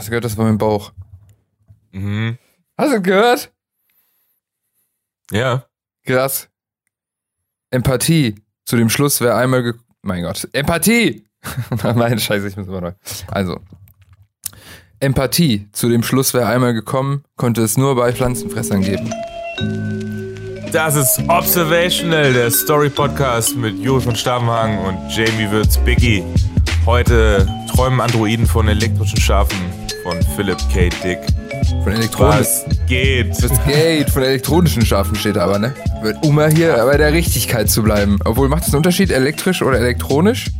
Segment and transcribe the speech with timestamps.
[0.00, 0.92] Hast du gehört, das war mein Bauch.
[1.92, 2.38] Mhm.
[2.78, 3.52] Hast du gehört?
[5.30, 5.66] Ja.
[6.06, 6.48] Krass.
[7.68, 8.36] Empathie.
[8.64, 10.48] Zu dem Schluss wäre einmal ge Mein Gott.
[10.54, 11.26] Empathie!
[11.82, 12.92] Nein, scheiße, ich muss mal neu.
[13.26, 13.60] Also.
[15.00, 15.68] Empathie.
[15.72, 19.12] Zu dem Schluss wäre einmal gekommen, konnte es nur bei Pflanzenfressern geben.
[20.72, 26.24] Das ist Observational, der Story-Podcast mit Juri von Stavenhagen und Jamie Würz Biggie.
[26.86, 30.88] Heute träumen Androiden von elektrischen Schafen von Philip K.
[31.02, 31.18] Dick.
[31.82, 32.40] Von Elektronik.
[32.40, 33.30] Was geht?
[33.42, 34.10] Das geht.
[34.10, 35.74] Von elektronischen Schafen steht aber, ne?
[36.22, 38.18] Um mal hier bei der Richtigkeit zu bleiben.
[38.24, 40.50] Obwohl, macht das einen Unterschied, elektrisch oder elektronisch?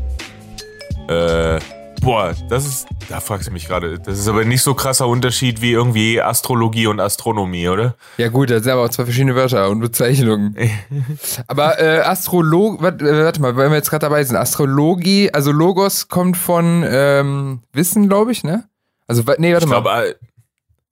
[1.09, 1.59] Äh,
[2.01, 3.99] boah, das ist, da fragst du mich gerade.
[3.99, 7.95] Das ist aber nicht so krasser Unterschied wie irgendwie Astrologie und Astronomie, oder?
[8.19, 10.57] Ja gut, das sind aber auch zwei verschiedene Wörter und Bezeichnungen.
[11.47, 14.37] aber äh, Astrolog, warte, äh, warte mal, weil wir jetzt gerade dabei sind.
[14.37, 18.65] Astrologie, also Logos kommt von ähm, Wissen, glaube ich, ne?
[19.11, 19.83] Also, nee, warte Ich mal.
[19.83, 20.17] glaube,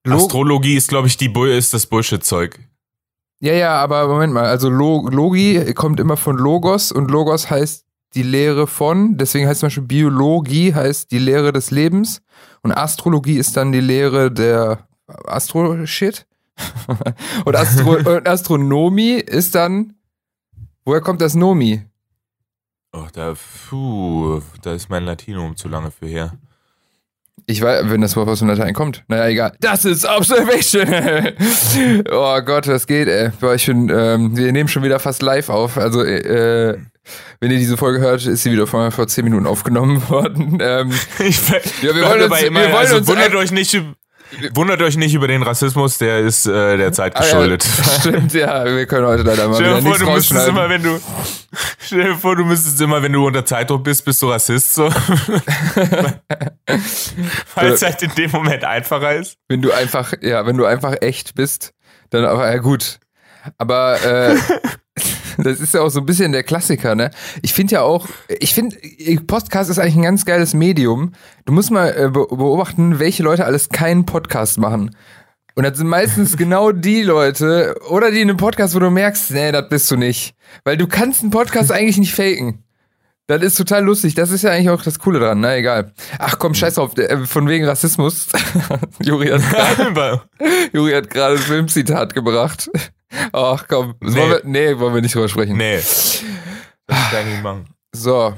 [0.04, 2.58] Lo- Astrologie ist, glaube ich, die Bu ist das Bullshit-Zeug.
[3.40, 4.46] Ja, ja, aber Moment mal.
[4.46, 9.16] Also Lo Logi kommt immer von Logos und Logos heißt die Lehre von.
[9.16, 12.20] Deswegen heißt zum Beispiel Biologie heißt die Lehre des Lebens
[12.62, 16.26] und Astrologie ist dann die Lehre der Astro-Shit.
[17.44, 19.94] und, Astro und Astronomie ist dann.
[20.84, 21.84] Woher kommt das Nomi?
[22.92, 23.34] Oh, da,
[23.68, 26.32] puh, da ist mein Latinum zu lange für her.
[27.50, 29.04] Ich weiß, wenn das Wort aus dem Latein kommt.
[29.08, 29.52] Naja, egal.
[29.60, 30.86] Das ist Observation.
[32.12, 33.30] oh Gott, was geht, ey.
[33.40, 35.78] Boah, ich bin, ähm, wir nehmen schon wieder fast live auf.
[35.78, 36.76] Also, äh,
[37.40, 40.58] wenn ihr diese Folge hört, ist sie wieder vor, vor 10 Minuten aufgenommen worden.
[40.60, 41.40] Ähm, Ich,
[41.80, 43.82] Ja, wir wollen uns- dabei wir wollen also uns wundert euch nicht,
[44.54, 47.66] wundert euch nicht über den Rassismus, der ist äh, der Zeit ah, ja, geschuldet.
[48.00, 48.64] stimmt, ja.
[48.64, 51.00] Wir können heute leider mal Stell wieder vor, nichts du müsstest immer, wenn du
[51.78, 54.84] stell dir vor, du müsstest immer, wenn du unter Zeitdruck bist, bist du Rassist so.
[57.54, 59.36] Weil es halt in dem Moment einfacher ist.
[59.48, 61.72] wenn du einfach, ja, wenn du einfach echt bist,
[62.10, 63.00] dann aber, ja gut.
[63.56, 64.36] Aber äh,
[65.44, 67.10] das ist ja auch so ein bisschen der Klassiker, ne?
[67.42, 68.06] Ich finde ja auch,
[68.40, 68.76] ich finde,
[69.26, 71.12] Podcast ist eigentlich ein ganz geiles Medium.
[71.44, 74.94] Du musst mal äh, be- beobachten, welche Leute alles keinen Podcast machen.
[75.54, 79.30] Und das sind meistens genau die Leute oder die in einem Podcast, wo du merkst,
[79.32, 80.34] nee, das bist du nicht.
[80.64, 82.62] Weil du kannst einen Podcast eigentlich nicht faken.
[83.26, 84.14] Das ist total lustig.
[84.14, 85.40] Das ist ja eigentlich auch das Coole dran.
[85.40, 85.92] Na, egal.
[86.18, 86.96] Ach komm, scheiß auf.
[86.96, 88.26] äh, Von wegen Rassismus.
[89.02, 89.42] Juri hat
[89.86, 90.24] Aber
[90.72, 92.70] Juri hat gerade ein Filmzitat gebracht.
[93.32, 94.14] Ach komm, Nee.
[94.16, 95.56] wollen wir, nee, wollen wir nicht drüber sprechen.
[95.56, 95.76] nee.
[95.76, 96.22] Das
[97.10, 97.66] kann ich nicht machen.
[97.92, 98.34] So.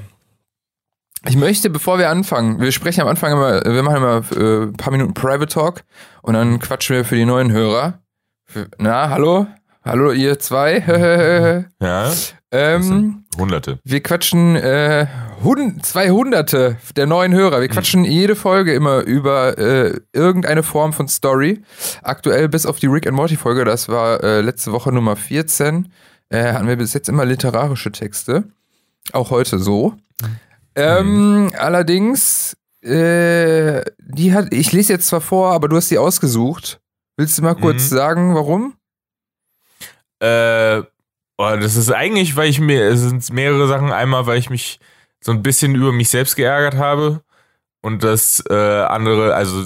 [1.27, 4.73] Ich möchte, bevor wir anfangen, wir sprechen am Anfang immer, wir machen immer äh, ein
[4.73, 5.83] paar Minuten Private Talk
[6.23, 7.99] und dann quatschen wir für die neuen Hörer.
[8.45, 9.45] Für, na, hallo?
[9.85, 10.79] Hallo, ihr zwei?
[11.81, 12.11] Ja,
[12.51, 13.79] ähm, Hunderte.
[13.83, 15.07] wir quatschen äh,
[15.43, 17.61] hund, zwei Hunderte der neuen Hörer.
[17.61, 21.61] Wir quatschen jede Folge immer über äh, irgendeine Form von Story.
[22.03, 25.91] Aktuell bis auf die Rick and Morty Folge, das war äh, letzte Woche Nummer 14,
[26.29, 28.43] äh, hatten wir bis jetzt immer literarische Texte.
[29.13, 29.95] Auch heute so.
[30.75, 36.79] Ähm, allerdings, äh, die hat, ich lese jetzt zwar vor, aber du hast die ausgesucht.
[37.17, 37.95] Willst du mal kurz Mhm.
[37.95, 38.73] sagen, warum?
[40.19, 40.81] Äh,
[41.37, 43.91] oh, das ist eigentlich, weil ich mir, es sind mehrere Sachen.
[43.91, 44.79] Einmal, weil ich mich
[45.23, 47.21] so ein bisschen über mich selbst geärgert habe.
[47.81, 49.63] Und das äh, andere, also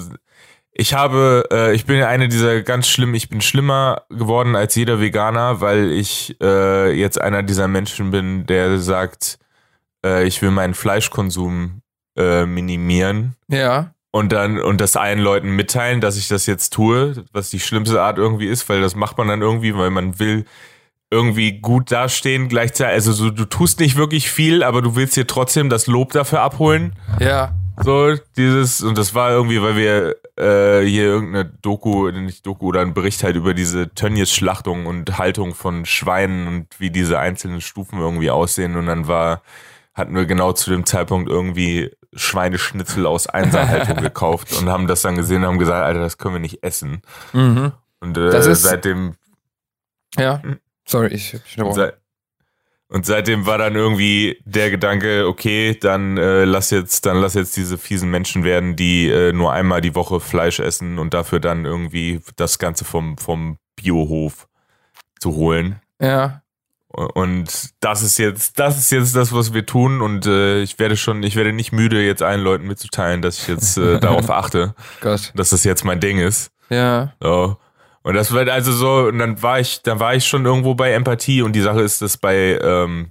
[0.72, 5.00] ich habe, äh, ich bin eine dieser ganz schlimm, ich bin schlimmer geworden als jeder
[5.00, 9.38] Veganer, weil ich äh, jetzt einer dieser Menschen bin, der sagt,
[10.04, 11.80] äh, ich will meinen Fleischkonsum
[12.18, 13.94] äh, minimieren Ja.
[14.10, 18.00] und dann und das allen Leuten mitteilen, dass ich das jetzt tue, was die schlimmste
[18.02, 20.44] Art irgendwie ist, weil das macht man dann irgendwie, weil man will
[21.10, 22.94] irgendwie gut dastehen gleichzeitig.
[22.94, 26.40] Also so, du tust nicht wirklich viel, aber du willst dir trotzdem das Lob dafür
[26.42, 26.94] abholen.
[27.20, 27.54] Ja.
[27.84, 32.80] So dieses und das war irgendwie, weil wir äh, hier irgendeine Doku, nicht Doku oder
[32.80, 37.98] einen Bericht halt über diese Tönnies-Schlachtung und Haltung von Schweinen und wie diese einzelnen Stufen
[37.98, 39.42] irgendwie aussehen und dann war
[39.92, 45.16] hatten wir genau zu dem Zeitpunkt irgendwie Schweineschnitzel aus Einserhaltung gekauft und haben das dann
[45.16, 47.02] gesehen und haben gesagt, Alter, das können wir nicht essen.
[47.34, 47.72] Mhm.
[48.00, 49.16] Und äh, Das ist- seitdem
[50.18, 50.40] Ja.
[50.86, 51.92] Sorry, ich hab dich und,
[52.88, 57.56] und seitdem war dann irgendwie der Gedanke, okay, dann äh, lass jetzt, dann lass jetzt
[57.56, 61.64] diese fiesen Menschen werden, die äh, nur einmal die Woche Fleisch essen und dafür dann
[61.64, 64.46] irgendwie das Ganze vom, vom Biohof
[65.18, 65.80] zu holen.
[66.00, 66.42] Ja.
[66.88, 70.00] Und das ist jetzt, das ist jetzt das, was wir tun.
[70.00, 73.48] Und äh, ich werde schon, ich werde nicht müde, jetzt allen Leuten mitzuteilen, dass ich
[73.48, 75.32] jetzt äh, darauf achte, Gott.
[75.34, 76.52] dass das jetzt mein Ding ist.
[76.70, 77.12] Ja.
[77.20, 77.56] So.
[78.06, 80.92] Und das war also so, und dann war ich, dann war ich schon irgendwo bei
[80.92, 83.10] Empathie und die Sache ist, dass bei, ähm,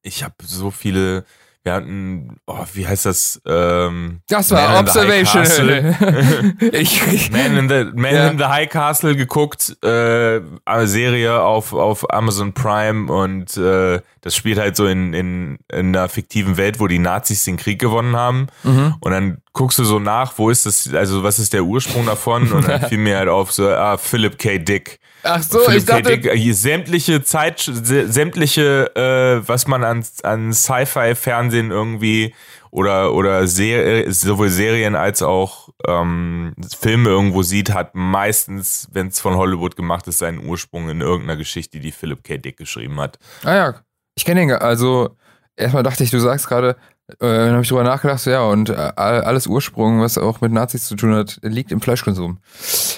[0.00, 1.24] ich habe so viele,
[1.64, 3.42] wir hatten, oh, wie heißt das?
[3.44, 5.42] Ähm, das war Man Observation.
[6.72, 8.28] ich, Man in the, Man Ja.
[8.28, 14.36] in the High Castle geguckt, äh, eine Serie auf, auf Amazon Prime und äh, das
[14.36, 18.14] spielt halt so in, in, in einer fiktiven Welt, wo die Nazis den Krieg gewonnen
[18.14, 18.46] haben.
[18.62, 18.94] Mhm.
[19.00, 22.50] Und dann guckst du so nach, wo ist das, also was ist der Ursprung davon?
[22.52, 24.58] Und dann fiel mir halt auf, so, ah, Philip K.
[24.58, 24.98] Dick.
[25.22, 26.08] ach so, Philip ich dachte, K.
[26.16, 32.34] Dick, äh, sämtliche Zeit, sä- sämtliche, äh, was man an, an Sci-Fi-Fernsehen irgendwie
[32.70, 39.20] oder, oder Ser sowohl Serien als auch ähm, Filme irgendwo sieht, hat meistens, wenn es
[39.20, 42.38] von Hollywood gemacht ist, seinen Ursprung in irgendeiner Geschichte, die Philip K.
[42.38, 43.18] Dick geschrieben hat.
[43.44, 43.74] ah ja,
[44.14, 45.10] ich kenne den, gar- also
[45.56, 46.76] erstmal dachte ich, du sagst gerade,
[47.08, 50.40] äh, dann habe ich drüber nachgedacht, so, ja, und äh, all- alles Ursprung, was auch
[50.40, 52.38] mit Nazis zu tun hat, liegt im Fleischkonsum.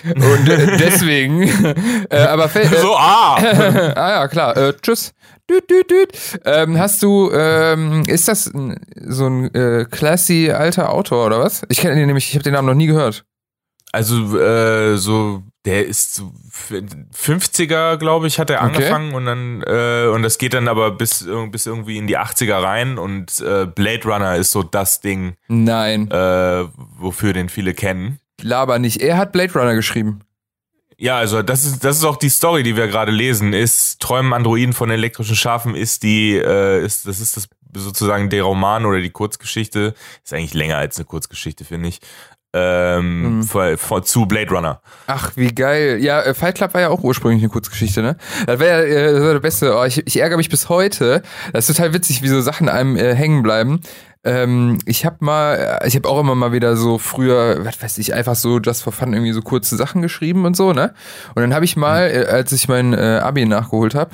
[0.05, 1.43] Und äh, deswegen,
[2.11, 3.37] äh, aber fällt, äh, So, ah!
[3.97, 4.57] ah ja, klar.
[4.57, 5.13] Äh, tschüss.
[5.51, 6.41] Düt, düt, düt.
[6.47, 11.63] Ähm, hast du, ähm, ist das so ein äh, classy alter Autor oder was?
[11.69, 13.25] Ich kenne den nämlich, ich habe den Namen noch nie gehört.
[13.93, 16.83] Also, äh, so, der ist so f-
[17.17, 18.67] 50er, glaube ich, hat er Okay.
[18.77, 22.63] angefangen und dann, äh, und das geht dann aber bis, bis irgendwie in die 80er
[22.63, 26.65] rein und äh, Blade Runner ist so das Ding, Nein, äh,
[26.99, 28.19] wofür den viele kennen.
[28.43, 29.01] laber nicht.
[29.01, 30.21] Er hat Blade Runner geschrieben.
[30.97, 33.53] Ja, also das ist, das ist auch die Story, die wir gerade lesen.
[33.53, 38.45] Ist Träumen Androiden von elektrischen Schafen ist die, äh, ist, das ist das sozusagen der
[38.45, 39.95] Roman oder die Kurzgeschichte.
[40.23, 41.99] Ist eigentlich länger als eine Kurzgeschichte, finde ich.
[42.57, 43.43] Ähm, Mhm.
[43.43, 44.81] vor, vor, zu Blade Runner.
[45.09, 45.99] Ach, wie geil.
[46.01, 48.17] Ja, äh, Fight Club war ja auch ursprünglich eine Kurzgeschichte, ne?
[48.47, 49.77] Das wäre äh, das wär der beste.
[49.77, 51.23] Oh, ich, ich ärgere mich bis heute.
[51.53, 53.81] Das ist total witzig, wie so Sachen einem äh, hängen bleiben.
[54.27, 57.99] Ähm, ich habe mal, äh, ich habe auch immer mal wieder so früher, was weiß
[57.99, 60.95] ich, einfach so just for fun irgendwie so kurze Sachen geschrieben und so, ne?
[61.35, 64.13] Und dann habe ich mal, äh, als ich mein äh, Abi nachgeholt habe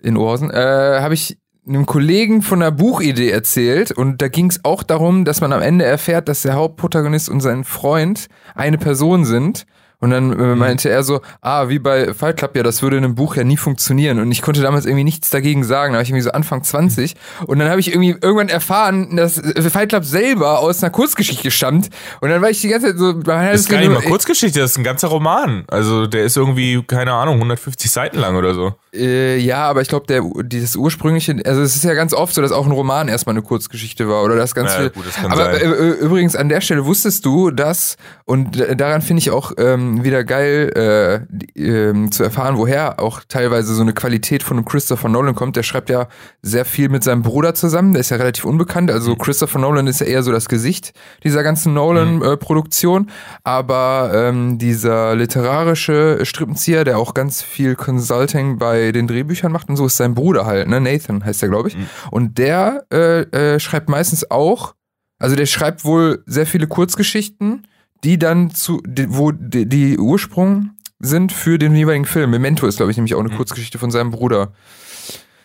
[0.00, 4.64] in Ohrhausen, äh, habe ich einem Kollegen von einer Buchidee erzählt und da ging es
[4.64, 9.24] auch darum, dass man am Ende erfährt, dass der Hauptprotagonist und sein Freund eine Person
[9.24, 9.64] sind.
[10.02, 13.04] Und dann äh, meinte er so, ah, wie bei Fight Club, ja, das würde in
[13.04, 14.18] einem Buch ja nie funktionieren.
[14.18, 15.92] Und ich konnte damals irgendwie nichts dagegen sagen.
[15.92, 17.14] Da war ich irgendwie so Anfang 20.
[17.46, 21.52] Und dann habe ich irgendwie irgendwann erfahren, dass äh, Fight Club selber aus einer Kurzgeschichte
[21.52, 21.88] stammt.
[22.20, 24.58] Und dann war ich die ganze Zeit so, Das es ist gar nicht mal Kurzgeschichte,
[24.58, 25.64] das ist ein ganzer Roman.
[25.68, 28.74] Also der ist irgendwie, keine Ahnung, 150 Seiten lang oder so.
[28.94, 32.42] Äh, ja, aber ich glaube, der dieses ursprüngliche, also es ist ja ganz oft so,
[32.42, 34.90] dass auch ein Roman erstmal eine Kurzgeschichte war oder das ganz Ja, viel.
[34.90, 37.96] gut, das aber äh, äh, übrigens an der Stelle wusstest du, dass
[38.26, 43.20] und äh, daran finde ich auch ähm, wieder geil äh, ähm, zu erfahren, woher auch
[43.28, 45.56] teilweise so eine Qualität von Christopher Nolan kommt.
[45.56, 46.08] Der schreibt ja
[46.42, 47.92] sehr viel mit seinem Bruder zusammen.
[47.92, 48.88] Der ist ja relativ unbekannt.
[48.90, 48.94] Mhm.
[48.96, 50.92] Also Christopher Nolan ist ja eher so das Gesicht
[51.24, 51.74] dieser ganzen Mhm.
[51.76, 53.10] Nolan-Produktion.
[53.44, 59.76] Aber ähm, dieser literarische Strippenzieher, der auch ganz viel Consulting bei den Drehbüchern macht und
[59.76, 60.80] so, ist sein Bruder halt, ne?
[60.80, 61.76] Nathan heißt der, glaube ich.
[61.76, 61.86] Mhm.
[62.10, 64.74] Und der äh, äh, schreibt meistens auch,
[65.18, 67.66] also der schreibt wohl sehr viele Kurzgeschichten,
[68.04, 72.30] die dann zu, die, wo die, die Ursprung sind für den jeweiligen Film.
[72.30, 73.36] Memento ist, glaube ich, nämlich auch eine Mhm.
[73.36, 74.52] Kurzgeschichte von seinem Bruder.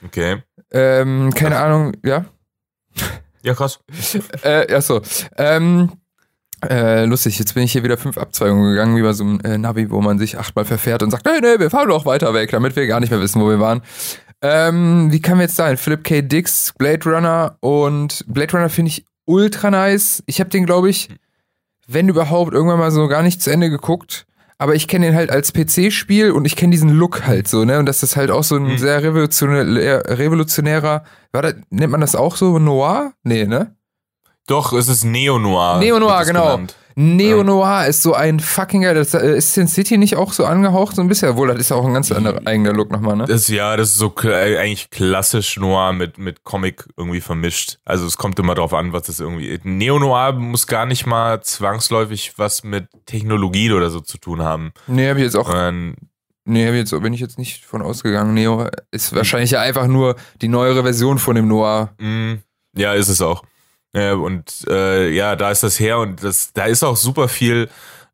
[0.06, 0.44] Okay.
[0.72, 2.26] Ähm, keine Ahnung, ja.
[3.44, 3.80] Ja, krass.
[4.44, 5.02] Äh, achso.
[5.38, 5.92] Ähm,
[6.68, 9.58] äh, lustig, jetzt bin ich hier wieder fünf Abzweigungen gegangen, wie bei so einem äh,
[9.58, 12.50] Navi, wo man sich achtmal verfährt und sagt, nee, nee, wir fahren doch weiter weg,
[12.52, 13.82] damit wir gar nicht mehr wissen, wo wir waren.
[14.42, 15.78] Ähm, wie kamen wir jetzt dahin?
[15.78, 16.22] Philip K.
[16.22, 20.24] Dix, Blade Runner und Blade Runner finde ich ultra nice.
[20.26, 21.10] Ich habe den, glaube ich,
[21.88, 24.26] wenn überhaupt, irgendwann mal so gar nicht zu Ende geguckt.
[24.60, 27.78] Aber ich kenne den halt als PC-Spiel und ich kenne diesen Look halt so, ne?
[27.78, 28.78] Und das ist halt auch so ein Mhm.
[28.80, 32.58] sehr revolutionär, revolutionärer, war das, nennt man das auch so?
[32.58, 33.14] Noir?
[33.24, 33.76] Nee, ne?
[34.48, 35.78] Doch, es ist Neo-Noir.
[35.80, 36.52] Neo-Noir, genau.
[36.54, 36.76] genannt.
[37.00, 38.96] Neo-Noir ist so ein fucking geil.
[38.96, 41.30] Das, äh, ist Sin City nicht auch so angehaucht, so ein bisschen?
[41.30, 43.26] Obwohl, das ist ja auch ein ganz anderer eigener Look nochmal, ne?
[43.26, 47.78] Das, ja, das ist so äh, eigentlich klassisch Noir mit, mit Comic irgendwie vermischt.
[47.86, 49.60] Also es kommt immer drauf an, was das irgendwie.
[49.64, 54.72] Neo-Noir muss gar nicht mal zwangsläufig was mit Technologie oder so zu tun haben.
[54.88, 55.46] Nee, hab ich jetzt auch.
[55.46, 55.96] Sondern
[56.50, 58.34] Nee, jetzt, bin ich jetzt nicht von ausgegangen.
[58.34, 61.94] Neo ist wahrscheinlich ja einfach nur die neuere Version von dem Noir.
[62.00, 62.36] Mm,
[62.74, 63.44] ja, ist es auch.
[63.98, 67.68] Äh, und äh, ja, da ist das her und das, da ist auch super viel,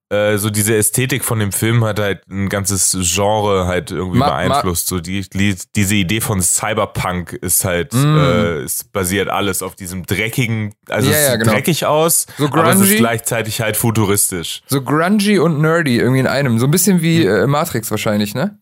[0.09, 4.27] äh, so diese Ästhetik von dem Film hat halt ein ganzes Genre halt irgendwie Ma-
[4.29, 4.87] beeinflusst.
[4.87, 8.17] So die, die, diese Idee von Cyberpunk ist halt, Mm.
[8.17, 11.53] äh, es basiert alles auf diesem dreckigen, also Ja, es ja, sieht genau.
[11.53, 12.97] dreckig aus, So aber es ist grungy.
[12.97, 14.61] gleichzeitig halt futuristisch.
[14.67, 16.59] So grungy und nerdy irgendwie in einem.
[16.59, 17.03] So ein bisschen Hm.
[17.03, 18.57] wie äh, Matrix wahrscheinlich, ne?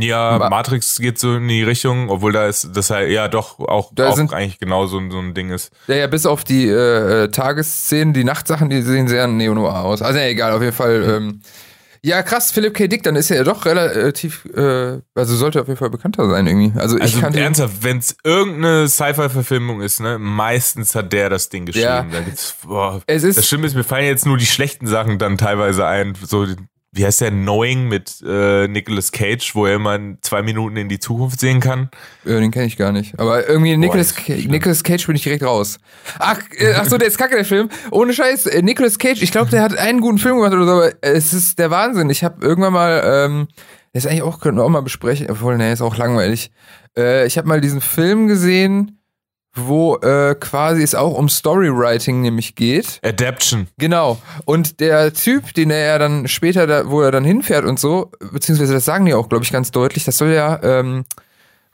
[0.00, 3.58] Ja, Ma- Matrix geht so in die Richtung, obwohl da ist das halt, ja doch,
[3.60, 5.70] auch, Da auch sind- eigentlich genau so, ein- so ein Ding ist.
[5.86, 10.02] Ja, ja, bis auf die äh, äh, Tagesszenen, die Nachtsachen, die sehen sehr neo-noir aus.
[10.02, 11.04] Also ja, egal, auf jeden Fall.
[11.16, 11.40] Ähm,
[12.06, 12.86] Ja, krass, Philip K.
[12.86, 16.46] Dick, dann ist er ja doch relativ, äh, also sollte auf jeden Fall bekannter sein
[16.46, 16.78] irgendwie.
[16.78, 21.30] Also, ich Also kannte ihn- ernsthaft, wenn es irgendeine Sci-Fi-Verfilmung ist, ne, meistens hat der
[21.30, 21.86] das Ding geschrieben.
[21.86, 22.04] Ja.
[22.12, 25.18] Da gibt's, boah, Es ist- das Schlimme ist, mir fallen jetzt nur die schlechten Sachen
[25.18, 26.12] dann teilweise ein.
[26.22, 26.44] So,
[26.94, 31.00] wie heißt der Knowing mit äh, Nicolas Cage, wo er immer zwei Minuten in die
[31.00, 31.90] Zukunft sehen kann.
[32.24, 33.18] Ja, den kenne ich gar nicht.
[33.18, 34.50] Aber irgendwie Nicolas, schlimm.
[34.50, 35.78] Nicolas Cage bin ich direkt raus.
[36.20, 37.68] Ach, äh, ach so, der ist kacke, der Film.
[37.90, 40.72] Ohne Scheiß, äh, Nicolas Cage, ich glaube, der hat einen guten Film gemacht oder so,
[40.72, 42.10] aber es ist der Wahnsinn.
[42.10, 43.48] Ich habe irgendwann mal, ähm,
[43.92, 46.52] das ist eigentlich auch, könnten wir auch mal besprechen, obwohl, ne, ist auch langweilig.
[46.96, 49.00] Äh, ich habe mal diesen Film gesehen,
[49.54, 53.00] wo äh, quasi es auch um Storywriting nämlich geht.
[53.04, 53.68] Adaption.
[53.78, 54.18] Genau.
[54.44, 58.10] Und der Typ, den er ja dann später, da, wo er dann hinfährt und so,
[58.32, 61.04] beziehungsweise das sagen die auch, glaube ich, ganz deutlich, das soll ja ähm,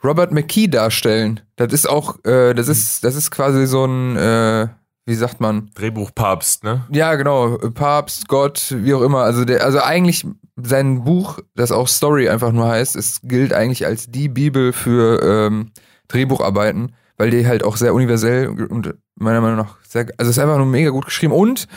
[0.03, 1.41] Robert McKee darstellen.
[1.55, 4.67] Das ist auch, äh, das ist, das ist quasi so ein, äh,
[5.05, 5.71] wie sagt man?
[5.73, 6.85] Drehbuchpapst, ne?
[6.91, 9.23] Ja, genau, Papst, Gott, wie auch immer.
[9.23, 13.85] Also der, also eigentlich sein Buch, das auch Story einfach nur heißt, es gilt eigentlich
[13.85, 15.71] als die Bibel für ähm,
[16.07, 20.39] Drehbucharbeiten, weil die halt auch sehr universell und meiner Meinung nach sehr, also es ist
[20.39, 21.67] einfach nur mega gut geschrieben und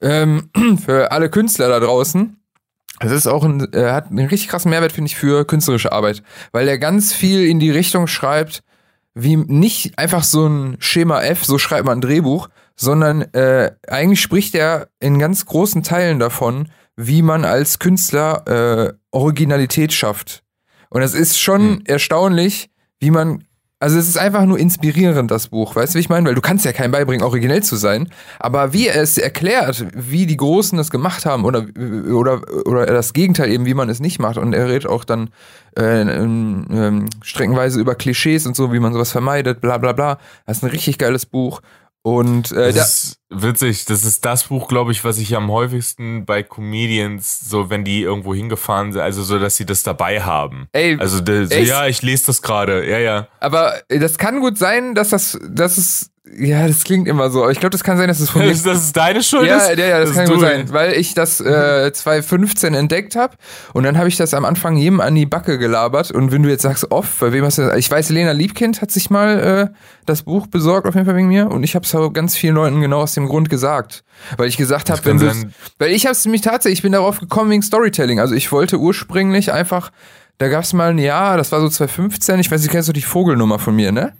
[0.00, 0.48] ähm,
[0.84, 2.36] für alle Künstler da draußen.
[3.00, 6.22] Es ist auch ein, er hat einen richtig krassen Mehrwert, finde ich, für künstlerische Arbeit,
[6.52, 8.62] weil er ganz viel in die Richtung schreibt,
[9.12, 14.20] wie nicht einfach so ein Schema F, so schreibt man ein Drehbuch, sondern äh, eigentlich
[14.20, 20.44] spricht er in ganz großen Teilen davon, wie man als Künstler äh, Originalität schafft.
[20.90, 21.82] Und es ist schon Hm.
[21.86, 23.42] erstaunlich, wie man,
[23.78, 26.26] also es ist einfach nur inspirierend, das Buch, weißt du, wie ich meine?
[26.26, 30.24] Weil du kannst ja keinem beibringen, originell zu sein, aber wie er es erklärt, wie
[30.26, 31.66] die Großen das gemacht haben oder,
[32.10, 35.28] oder, oder das Gegenteil eben, wie man es nicht macht und er redet auch dann
[35.78, 40.18] äh, ähm, ähm, streckenweise über Klischees und so, wie man sowas vermeidet, bla bla bla.
[40.46, 41.60] Das ist ein richtig geiles Buch.
[42.02, 43.84] Und äh, Das da, ist witzig.
[43.86, 48.02] Das ist das Buch, glaube ich, was ich am häufigsten bei Comedians, so wenn die
[48.02, 50.68] irgendwo hingefahren sind, also so, dass sie das dabei haben.
[50.72, 51.68] ey, Also, der, so, Echt?
[51.68, 52.88] ja, ich lese das gerade.
[52.88, 53.28] Ja, ja.
[53.40, 57.42] aber äh, das kann gut sein, dass das, dass es, ja, das klingt immer so.
[57.42, 59.46] aber Ich glaube, das kann sein, dass es von mir Das, das ist deine Schuld.
[59.48, 59.78] Ja, ist?
[59.78, 63.36] ja, ja, das Dass kann gut sein, weil ich das äh, 2015 entdeckt habe
[63.74, 66.48] und dann habe ich das am Anfang jedem an die Backe gelabert und wenn du
[66.48, 67.76] jetzt sagst off, bei wem hast du das?
[67.76, 71.28] Ich weiß, Lena Liebkind hat sich mal äh, das Buch besorgt, auf jeden Fall wegen
[71.28, 74.04] mir und ich habe es auch ganz vielen Leuten genau aus dem Grund gesagt,
[74.36, 75.32] weil ich gesagt habe, wenn du,
[75.78, 78.78] weil ich habe es nämlich tatsächlich, ich bin darauf gekommen wegen Storytelling, also ich wollte
[78.78, 79.90] ursprünglich einfach,
[80.38, 82.92] da gab es mal ein Jahr, das war so 2015, ich weiß nicht, kennst du
[82.92, 84.14] die Vogelnummer von mir, ne?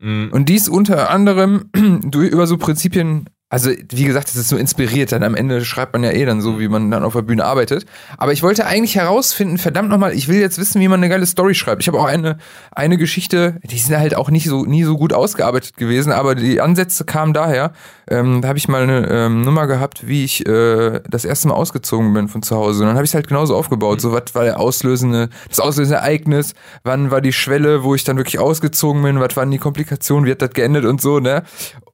[0.00, 0.30] Mhm.
[0.32, 1.70] Und dies unter anderem
[2.04, 5.94] durch, über so Prinzipien, also wie gesagt, es ist so inspiriert, dann am Ende schreibt
[5.94, 7.86] man ja eh dann so, wie man dann auf der Bühne arbeitet.
[8.18, 11.24] Aber ich wollte eigentlich herausfinden, verdammt nochmal, ich will jetzt wissen, wie man eine geile
[11.24, 11.80] Story schreibt.
[11.80, 12.36] Ich habe auch eine,
[12.72, 16.60] eine Geschichte, die sind halt auch nicht so, nie so gut ausgearbeitet gewesen, aber die
[16.60, 17.72] Ansätze kamen daher.
[18.10, 21.54] Ähm, da habe ich mal eine ähm, Nummer gehabt, wie ich äh, das erste Mal
[21.54, 22.82] ausgezogen bin von zu Hause.
[22.82, 24.02] Und dann habe ich es halt genauso aufgebaut.
[24.02, 26.52] So, was war der auslösende, das auslösende Ereignis,
[26.84, 30.32] wann war die Schwelle, wo ich dann wirklich ausgezogen bin, was waren die Komplikationen, wie
[30.32, 31.44] hat das geendet und so, ne?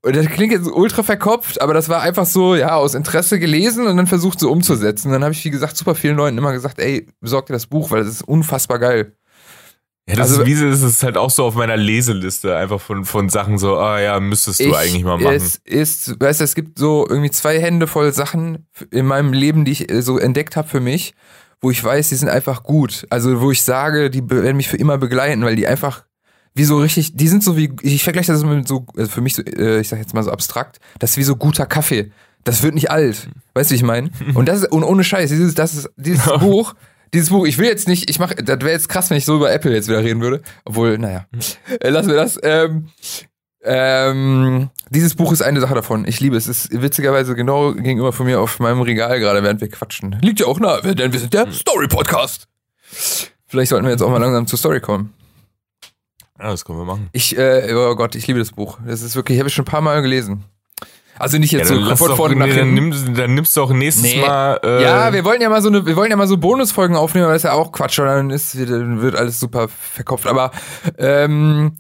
[0.04, 3.87] Und das klingt jetzt ultra verkopft, aber das war einfach so, ja, aus Interesse gelesen
[3.87, 5.11] und dann versucht so umzusetzen.
[5.11, 7.90] Dann habe ich, wie gesagt, super vielen Leuten immer gesagt, ey, besorg dir das Buch,
[7.90, 9.16] weil das ist unfassbar geil.
[10.06, 13.06] Ja, das Also- ist, wie es ist halt auch so auf meiner Leseliste, einfach von,
[13.06, 15.34] von Sachen so, ah ja, müsstest du Ich- eigentlich mal machen.
[15.37, 19.64] Es ist, weißt du, es gibt so irgendwie zwei Hände voll Sachen in meinem Leben,
[19.64, 21.14] die ich äh, so entdeckt habe für mich,
[21.62, 23.06] wo ich weiß, die sind einfach gut.
[23.08, 26.04] Also wo ich sage, die werden mich für immer begleiten, weil die einfach
[26.54, 29.34] wie so richtig, die sind so wie, ich vergleiche das mit so, also für mich
[29.34, 32.12] so, äh, ich sag jetzt mal so abstrakt, das ist wie so guter Kaffee.
[32.44, 33.28] Das wird nicht alt.
[33.54, 34.11] Weißt du, wie ich meine?
[34.34, 36.75] Und das ist, und ohne Scheiß, dieses, das ist, dieses Buch,
[37.12, 39.37] dieses Buch, ich will jetzt nicht, ich mach, das wäre jetzt krass, wenn ich so
[39.37, 40.42] über Apple jetzt wieder reden würde.
[40.64, 41.26] Obwohl, naja,
[41.80, 42.38] äh, lassen wir das.
[42.42, 42.88] Ähm,
[43.62, 46.06] ähm, dieses Buch ist eine Sache davon.
[46.06, 46.46] Ich liebe es.
[46.46, 50.18] Es ist witzigerweise genau gegenüber von mir auf meinem Regal gerade, während wir quatschen.
[50.20, 52.46] Liegt ja auch nahe, denn wir sind der Story-Podcast.
[53.46, 55.14] Vielleicht sollten wir jetzt auch mal langsam zur Story kommen.
[56.38, 57.09] Ja, das können wir machen.
[57.12, 58.79] Ich, äh, oh Gott, ich liebe das Buch.
[58.87, 60.45] Das ist wirklich, ich habe es schon ein paar Mal gelesen.
[61.17, 63.05] Also nicht Ja, jetzt dann, so doch, vorne nach nee, dann, hinten.
[63.05, 64.21] nimm, dann nimmst du auch nächstes Nee.
[64.21, 64.59] Mal.
[64.64, 67.25] Äh, Ja, wir wollen ja mal so eine, wir wollen ja mal so Bonusfolgen aufnehmen,
[67.26, 70.26] aber das ist ja auch Quatsch, und dann ist, dann wird alles super verkopft.
[70.26, 70.50] Aber
[70.99, 71.76] ähm,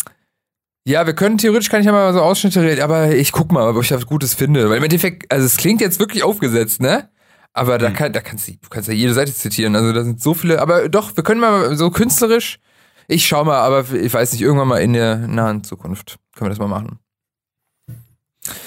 [0.86, 3.68] ja, wir können theoretisch kann ich ja mal so Ausschnitte reden, aber ich guck mal,
[3.68, 4.70] ob ich was Gutes finde.
[4.70, 7.08] Weil im Endeffekt, also es klingt jetzt wirklich aufgesetzt, ne?
[7.54, 9.74] Aber da, kann, da kannst du, du kannst ja jede Seite zitieren.
[9.74, 12.58] Also da sind so viele, aber doch, wir können mal so künstlerisch.
[13.08, 16.50] Ich schau mal, aber ich weiß nicht, irgendwann mal in der nahen Zukunft können wir
[16.50, 16.98] das mal machen.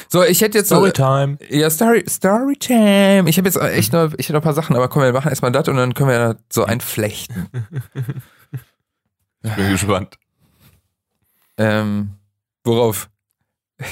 [0.10, 1.38] So, ich hätte jetzt so, Storytime.
[1.50, 3.30] ja, Story, Storytime.
[3.30, 5.30] Ich habe jetzt echt noch, ich hätte noch ein paar Sachen, aber komm, wir machen
[5.30, 7.48] erstmal das und dann können wir da so einflechten.
[9.44, 10.18] Ich bin gespannt.
[11.58, 12.12] Ähm,
[12.64, 13.10] worauf?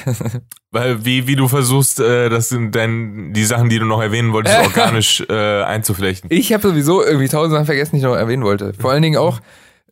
[0.70, 4.32] Weil, wie, wie du versuchst, äh, das sind dein, die Sachen, die du noch erwähnen
[4.32, 6.28] wolltest, organisch äh, einzuflechten.
[6.32, 8.74] Ich habe sowieso irgendwie tausend Sachen vergessen, die ich noch erwähnen wollte.
[8.74, 9.40] Vor allen Dingen auch,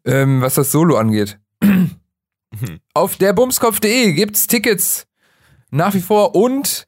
[0.04, 1.38] ähm, was das Solo angeht.
[2.94, 5.06] Auf der Bumskopf.de gibt's Tickets
[5.70, 6.86] nach wie vor und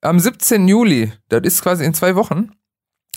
[0.00, 0.68] am 17.
[0.68, 2.52] Juli, das ist quasi in zwei Wochen,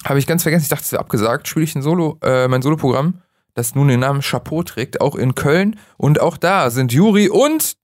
[0.06, 2.62] habe ich ganz vergessen, ich dachte, es wäre abgesagt, spiele ich ein Solo, äh, mein
[2.62, 3.22] Soloprogramm,
[3.54, 5.78] das nun den Namen Chapeau trägt, auch in Köln.
[5.98, 7.76] Und auch da sind Juri und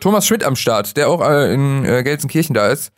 [0.00, 2.92] Thomas Schmidt am Start, der auch äh, in äh, Gelsenkirchen da ist.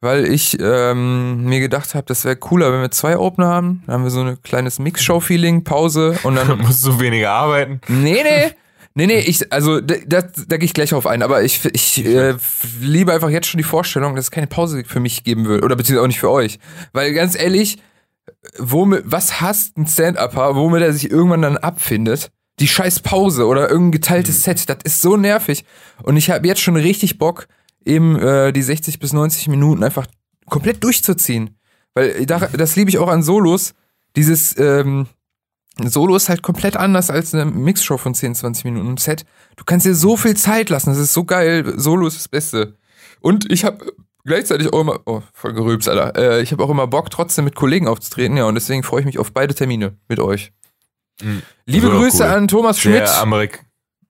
[0.00, 3.82] Weil ich ähm, mir gedacht habe, das wäre cooler, wenn wir zwei Opener haben.
[3.86, 6.48] Dann haben wir so ein kleines Mix-Show-Feeling, Pause und dann.
[6.56, 7.80] Dann musst du weniger arbeiten.
[7.88, 8.52] Nee, nee.
[8.98, 12.02] Nee, nee, ich, also da, da, da gehe ich gleich auf ein, aber ich, ich
[12.02, 12.34] äh,
[12.80, 15.66] liebe einfach jetzt schon die Vorstellung, dass es keine Pause für mich geben würde.
[15.66, 16.58] Oder beziehungsweise auch nicht für euch.
[16.94, 17.76] Weil ganz ehrlich,
[18.58, 22.30] womit, was hasst ein Stand-Upper, womit er sich irgendwann dann abfindet?
[22.58, 25.64] Die scheiß Pause oder irgendein geteiltes Set, das ist so nervig.
[26.02, 27.48] Und ich habe jetzt schon richtig Bock,
[27.84, 30.06] eben äh, die 60 bis 90 Minuten einfach
[30.46, 31.58] komplett durchzuziehen.
[31.94, 33.74] Weil da, das liebe ich auch an Solos.
[34.16, 35.06] Dieses, ähm,
[35.82, 38.88] Solo ist halt komplett anders als eine Mixshow von 10, 20 Minuten.
[38.88, 39.26] Ein Set,
[39.56, 41.74] du kannst dir so viel Zeit lassen, das ist so geil.
[41.76, 42.76] Solo ist das Beste.
[43.20, 43.92] Und ich habe
[44.26, 46.16] gleichzeitig auch immer, oh, voll gerülpst, Alter.
[46.16, 49.06] Äh, ich habe auch immer Bock, trotzdem mit Kollegen aufzutreten, ja, und deswegen freue ich
[49.06, 50.52] mich auf beide Termine mit euch.
[51.22, 51.42] Mhm.
[51.64, 52.30] Liebe Grüße cool.
[52.30, 53.08] an Thomas Schmidt.
[53.08, 53.65] Sehr Amerik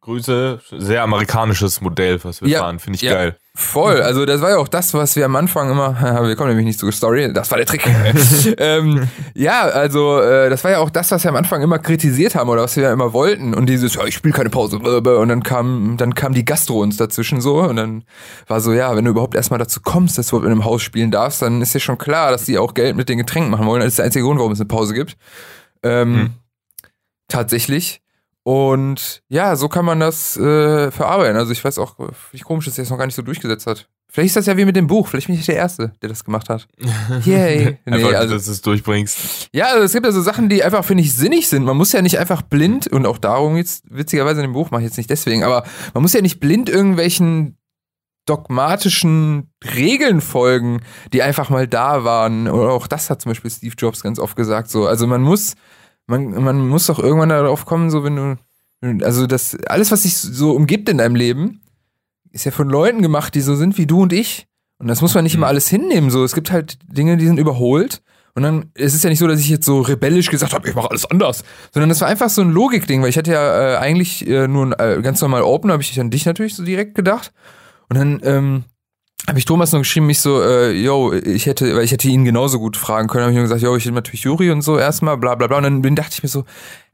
[0.07, 3.13] Grüße, sehr amerikanisches Modell, was wir Ja, fahren, finde ich ja.
[3.13, 3.37] geil.
[3.57, 6.67] Voll, also das war ja auch das, was wir am Anfang immer, wir kommen nämlich
[6.67, 7.85] nicht zur Story, das war der Trick.
[8.59, 12.37] ähm, ja, also äh, das war ja auch das, was wir am Anfang immer kritisiert
[12.37, 15.29] haben oder was wir ja immer wollten und dieses, ja, ich spiele keine Pause und
[15.29, 18.05] dann kam, dann kam die Gastro uns dazwischen so und dann
[18.47, 21.11] war so, ja, wenn du überhaupt erstmal dazu kommst, dass du in einem Haus spielen
[21.11, 23.81] darfst, dann ist ja schon klar, dass die auch Geld mit den Getränken machen wollen.
[23.81, 25.17] Das ist der einzige Grund, warum es eine Pause gibt.
[25.83, 26.31] Ähm, Hm.
[27.29, 28.03] Tatsächlich.
[28.47, 31.37] Und ja, so kann man das äh, verarbeiten.
[31.37, 31.97] Also ich weiß auch,
[32.31, 33.89] ich komisch, dass er es noch gar nicht so durchgesetzt hat.
[34.09, 35.09] Vielleicht ist das ja wie mit dem Buch.
[35.09, 36.69] Vielleicht bin ich der Erste, der das gemacht hat.
[37.25, 37.77] Yay.
[37.85, 39.49] Nee, Einfach, also, dass du es durchbringst.
[39.53, 41.65] ja, also es gibt ja so Sachen, die einfach, finde ich, sinnig sind.
[41.65, 44.83] Man muss ja nicht einfach blind, und auch darum jetzt, witzigerweise in dem Buch mache
[44.83, 47.59] ich jetzt nicht deswegen, aber man muss ja nicht blind irgendwelchen
[48.27, 50.83] dogmatischen Regeln folgen,
[51.13, 52.47] die einfach mal da waren.
[52.47, 54.71] Oder auch das hat zum Beispiel Steve Jobs ganz oft gesagt.
[54.71, 55.55] So, also man muss,
[56.07, 60.17] man, man muss doch irgendwann darauf kommen, so wenn du, also das, alles, was dich
[60.17, 61.61] so umgibt in deinem Leben,
[62.33, 64.47] ist ja von Leuten gemacht, die so sind wie du und ich.
[64.79, 66.11] Und das muss man nicht immer alles hinnehmen.
[66.11, 68.03] So, es gibt halt Dinge, die sind überholt.
[68.35, 70.75] Und dann, es ist ja nicht so, dass ich jetzt so rebellisch gesagt habe, ich
[70.75, 71.43] mache alles anders.
[71.73, 74.67] Sondern das war einfach so ein Logikding, weil ich hatte ja äh, eigentlich äh, nur
[74.67, 77.33] ein äh, ganz normal Open, habe ich an dich natürlich so direkt gedacht.
[77.89, 78.65] Und dann ähm,
[79.27, 82.25] habe ich Thomas noch geschrieben, mich so, äh, yo, ich hätte, weil ich hätte ihn
[82.25, 84.79] genauso gut fragen können, habe ich nur gesagt, yo, ich will natürlich Juri und so
[84.79, 85.59] erstmal, bla bla bla.
[85.59, 86.45] Und dann dachte ich mir so,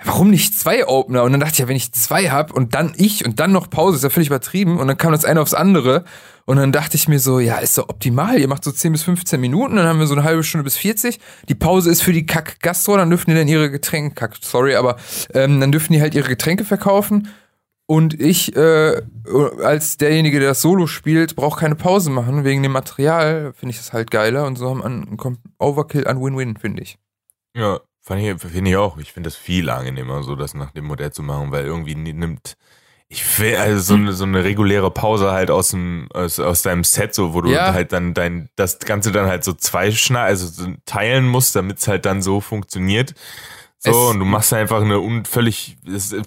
[0.02, 1.24] warum nicht zwei Opener?
[1.24, 3.68] Und dann dachte ich, ja, wenn ich zwei hab und dann ich und dann noch
[3.68, 4.78] Pause, ist ja völlig übertrieben.
[4.78, 6.04] Und dann kam das eine aufs andere.
[6.44, 8.38] Und dann dachte ich mir so, ja, ist doch optimal.
[8.38, 10.76] Ihr macht so 10 bis 15 Minuten, dann haben wir so eine halbe Stunde bis
[10.76, 11.20] 40.
[11.48, 14.96] Die Pause ist für die Kack-Gastro, dann dürfen die dann ihre Getränke, Kack, sorry, aber
[15.34, 17.28] ähm, dann dürfen die halt ihre Getränke verkaufen.
[17.92, 19.02] Und ich, äh,
[19.62, 22.42] als derjenige, der das Solo spielt, braucht keine Pause machen.
[22.42, 24.46] Wegen dem Material finde ich das halt geiler.
[24.46, 26.96] Und so haben wir einen Kom- Overkill an Win-Win, finde ich.
[27.54, 28.96] Ja, finde ich auch.
[28.96, 32.14] Ich finde das viel angenehmer, so das nach dem Modell zu machen, weil irgendwie ni-
[32.14, 32.54] nimmt.
[33.08, 36.84] Ich will also so eine, so eine reguläre Pause halt aus dem aus, aus deinem
[36.84, 37.74] Set, so wo du Ja.
[37.74, 41.76] halt dann dein das Ganze dann halt so zwei schneiden, also so teilen musst, damit
[41.76, 43.12] es halt dann so funktioniert.
[43.84, 45.76] So, Es- und du machst einfach eine un, völlig,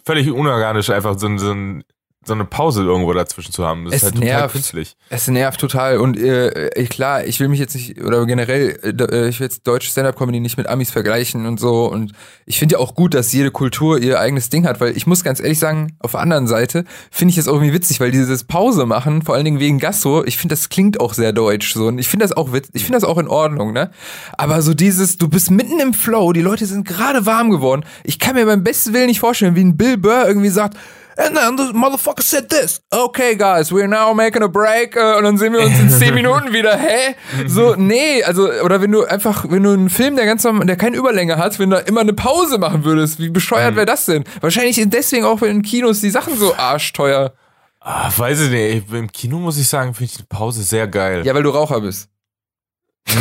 [0.05, 1.83] völlig unorganisch, einfach so, ein- so, ein,
[2.27, 3.85] so eine Pause irgendwo dazwischen zu haben.
[3.85, 4.53] Das Es ist halt total nervt.
[4.53, 4.95] künstlich.
[5.09, 9.29] Es nervt total und äh, klar, ich will mich jetzt nicht, oder generell, äh, äh,
[9.29, 12.13] ich will jetzt deutsche Stand-Up-Comedy nicht mit Amis vergleichen und so und
[12.45, 15.23] ich finde ja auch gut, dass jede Kultur ihr eigenes Ding hat, weil ich muss
[15.23, 18.85] ganz ehrlich sagen, auf der anderen Seite finde ich es irgendwie witzig, weil dieses Pause
[18.85, 21.99] machen, vor allen Dingen wegen Gastro, ich finde, das klingt auch sehr deutsch so und
[21.99, 23.91] ich finde das auch witz, ich finde das auch in Ordnung, ne?
[24.38, 28.19] Aber so dieses, du bist mitten im Flow, die Leute sind gerade warm geworden, ich
[28.19, 30.77] kann mir beim besten Willen nicht vorstellen, wie ein Bill Burr irgendwie sagt,
[31.17, 32.82] And then the motherfucker said this.
[32.91, 34.95] Okay, guys, we're now making a break.
[34.97, 36.78] Äh, und dann sehen wir uns in 10 Minuten wieder.
[36.78, 37.15] Hä?
[37.47, 40.75] So, nee, also, oder wenn du einfach, wenn du einen Film, der ganz normal, der
[40.75, 44.25] keine Überlänge hat, wenn du immer eine Pause machen würdest, wie bescheuert wäre das denn?
[44.41, 47.34] Wahrscheinlich deswegen auch in Kinos die Sachen so arschteuer.
[47.80, 48.91] Ah, weiß ich nicht.
[48.91, 51.25] Im Kino muss ich sagen, finde ich eine Pause sehr geil.
[51.25, 52.10] Ja, weil du Raucher bist.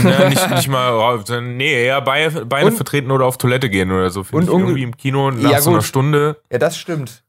[0.02, 4.10] Ja, nicht, nicht mal nee, eher Beine, Beine Und- vertreten oder auf Toilette gehen oder
[4.10, 4.24] so.
[4.24, 5.82] Finde Und ich irgendwie im Kino nach Ja, so einer.
[5.82, 6.40] Stunde.
[6.50, 7.22] Ja, das stimmt.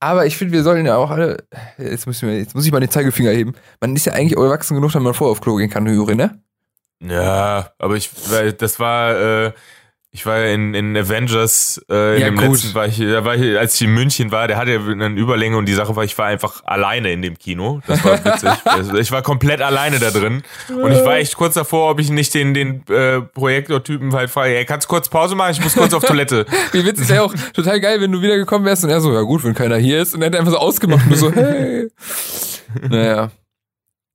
[0.00, 1.44] Aber ich finde, wir sollen ja auch alle,
[1.76, 3.52] jetzt, müssen wir, jetzt muss ich mal den Zeigefinger heben.
[3.80, 6.14] Man ist ja eigentlich auch erwachsen genug, dass man vorher auf Klo gehen kann, Juri,
[6.14, 6.42] ne?
[7.02, 9.52] Ja, aber ich, weil das war, äh,
[10.12, 12.48] Ich war ja in, in Avengers, äh, in Ja, dem gut.
[12.48, 15.06] letzten war ich, da war ich, als ich in München war, der hatte ja eine
[15.10, 17.80] Überlänge und die Sache war, ich war einfach alleine in dem Kino.
[17.86, 18.50] Das war witzig.
[18.64, 20.42] Also ich war komplett alleine da drin.
[20.68, 24.56] Und ich war echt kurz davor, ob ich nicht den, den äh, Projektortypen halt frage,
[24.58, 25.52] ey, kannst du kurz Pause machen?
[25.52, 26.44] Ich muss kurz auf Toilette.
[26.72, 29.44] Wie witzig wäre auch total geil, wenn du wiedergekommen wärst und er so, ja gut,
[29.44, 30.14] wenn keiner hier ist.
[30.16, 31.86] Und er hat einfach so ausgemacht und so, hey.
[32.88, 33.30] Naja.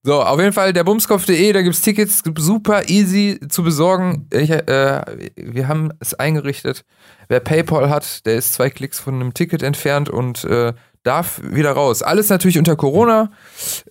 [0.06, 4.28] So, auf jeden Fall der Bumskopf.de, da gibt's Tickets, super easy zu besorgen.
[4.32, 5.02] Ich, äh,
[5.36, 6.86] wir haben es eingerichtet.
[7.28, 11.72] Wer PayPal hat, der ist zwei Klicks von einem Ticket entfernt und äh, darf wieder
[11.72, 12.04] raus.
[12.04, 13.32] Alles natürlich unter Corona.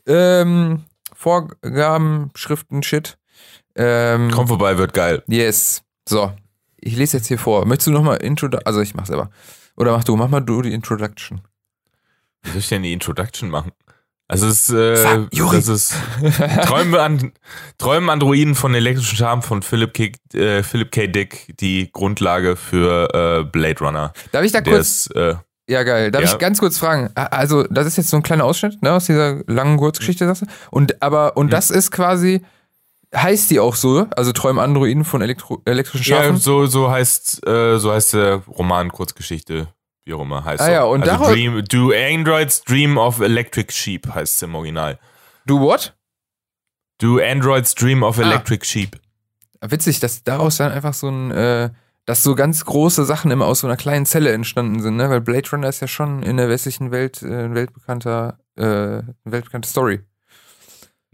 [0.07, 3.19] Ähm, Vorgaben, Schriften, Shit.
[3.75, 5.25] Ähm, Komm vorbei, wird geil.
[5.27, 5.83] Yes.
[6.09, 6.31] So,
[6.77, 7.67] ich lese jetzt hier vor.
[7.67, 9.31] Möchtest du nochmal Intro, also ich mach selber.
[9.77, 11.41] Oder mach du, mach mal du die Introduction.
[12.45, 13.73] Wie soll ich denn die Introduction machen?
[14.27, 15.95] Also es ist, äh, Sag, das ist
[16.63, 17.33] Träume an,
[17.77, 21.07] Träumen Androiden von elektrischen Charme von Philip K, äh, Philip K.
[21.09, 24.13] Dick, die Grundlage für äh, Blade Runner.
[24.33, 25.35] Darf ich da kurz, ist, äh,
[25.69, 26.33] ja geil, darf Ja.
[26.33, 27.11] ich ganz kurz fragen?
[27.15, 30.47] Also, das ist jetzt so ein kleiner Ausschnitt, ne, aus dieser langen Kurzgeschichte, sagst du?
[30.71, 32.41] Und, aber, und das ist quasi,
[33.15, 36.39] heißt die auch so, also Träumen Androiden von Elektro elektrischen ja, Schafen?
[36.39, 39.69] so, so heißt, äh, so heißt der Roman, Kurzgeschichte,
[40.05, 44.07] wie auch immer heißt Ah ja, und also Dream, Do Androids Dream of Electric Sheep
[44.15, 44.99] heißt es im Original.
[45.47, 45.95] Du what?
[46.99, 48.23] Do Androids Dream of Ah.
[48.23, 49.01] Electric Sheep.
[49.61, 51.71] Witzig, dass daraus dann einfach so ein, äh,
[52.07, 55.09] dass so ganz große Sachen immer aus so einer kleinen Zelle entstanden sind, ne?
[55.09, 59.15] Weil Blade Runner ist ja schon in der westlichen Welt äh, ein weltbekannter, äh, eine
[59.25, 60.01] weltbekannte Story.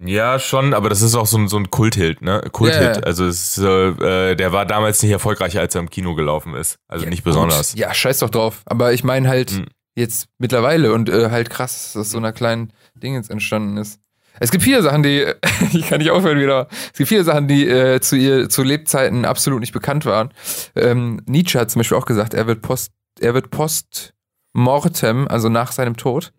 [0.02, 2.40] Ja, schon, aber das ist auch so ein, so ein Kulthit, ne?
[2.52, 2.80] Kulthit.
[2.80, 3.00] Ja, ja.
[3.00, 6.78] Also es ist, äh, der war damals nicht erfolgreicher, als er im Kino gelaufen ist.
[6.88, 7.72] Also nicht besonders.
[7.72, 8.62] Gut, ja, scheiß doch drauf.
[8.64, 9.66] Aber ich meine halt Mhm.
[9.94, 14.00] jetzt mittlerweile und äh, halt krass, dass das so einer kleinen Ding jetzt entstanden ist.
[14.38, 15.26] Es gibt viele Sachen, die,
[15.74, 19.26] ich kann nicht aufhören wieder, es gibt viele Sachen, die äh, zu ihr, zu Lebzeiten
[19.26, 20.32] absolut nicht bekannt waren.
[20.76, 24.14] Ähm, Nietzsche hat zum Beispiel auch gesagt, er wird post, er wird post
[24.54, 26.32] mortem, also nach seinem Tod.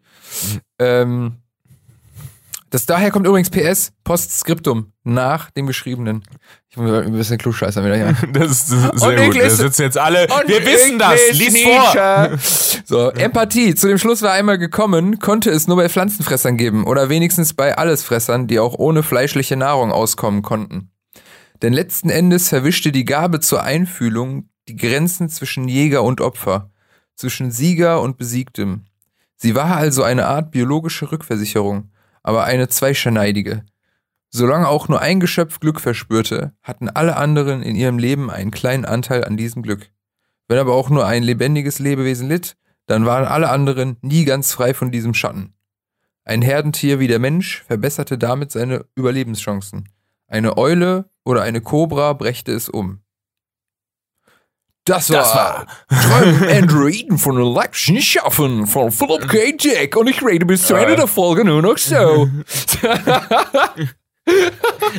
[0.80, 1.36] Ähm,
[2.72, 6.24] das daher kommt übrigens PS, Postskriptum, nach dem Geschriebenen.
[6.70, 8.16] Ich muss ein bisschen klugscheißern wieder hier.
[8.34, 9.36] Das ist, das ist sehr Und gut.
[9.36, 10.28] lese- sitzen jetzt alle.
[10.48, 11.20] Wir wissen das.
[11.34, 12.30] Lies lese vor.
[12.32, 12.82] Nietzsche.
[12.86, 13.76] So, Empathie.
[13.76, 17.78] Zu dem Schluss war einmal gekommen, konnte es nur bei Pflanzenfressern geben oder wenigstens bei
[17.78, 20.90] Allesfressern, die auch ohne fleischliche Nahrung auskommen konnten.
[21.62, 26.72] Denn letzten Endes verwischte die Gabe zur Einfühlung die Grenzen zwischen Jäger und Opfer,
[27.16, 28.86] zwischen Sieger und Besiegtem.
[29.36, 31.92] Sie war also eine Art biologische Rückversicherung,
[32.24, 33.64] aber eine zweischneidige.
[34.30, 38.86] Solange auch nur ein Geschöpf Glück verspürte, hatten alle anderen in ihrem Leben einen kleinen
[38.86, 39.92] Anteil an diesem Glück.
[40.48, 42.56] Wenn aber auch nur ein lebendiges Lebewesen litt,
[42.86, 45.54] dann waren alle anderen nie ganz frei von diesem Schatten.
[46.24, 49.90] Ein Herdentier wie der Mensch verbesserte damit seine Überlebenschancen.
[50.28, 53.01] Eine Eule oder eine Kobra brächte es um.
[54.86, 55.68] Das war, Das war-
[56.20, 59.52] Träumen Androiden von Election Schaffen von Philip K.
[59.52, 62.28] Dick und ich rede bis zu Ende der Folge nur noch so.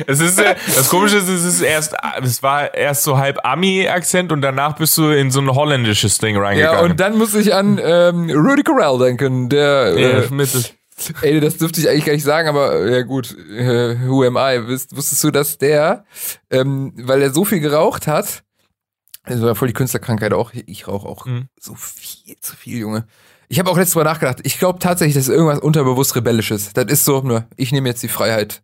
[0.05, 4.31] Es ist, äh, das Komische ist, es ist erst, es war erst so halb Ami-Akzent
[4.33, 6.91] und danach bist du in so ein holländisches Ding ja, reingegangen.
[6.91, 10.75] und dann muss ich an ähm, Rudy Corral denken, der ja, äh, mit,
[11.21, 14.35] Ey, das dürfte ich eigentlich gar nicht sagen, aber äh, ja gut, äh, who am
[14.37, 14.67] I?
[14.67, 16.03] Wusst, wusstest du, dass der,
[16.51, 18.43] ähm, weil er so viel geraucht hat,
[19.25, 21.47] das war voll die Künstlerkrankheit auch, ich rauche auch Mhm.
[21.59, 23.05] so viel zu viel, Junge.
[23.49, 26.73] Ich habe auch letztes Mal nachgedacht, ich glaube tatsächlich, das ist irgendwas unterbewusst Rebellisches.
[26.73, 28.63] Das ist so, nur, ich nehme jetzt die Freiheit,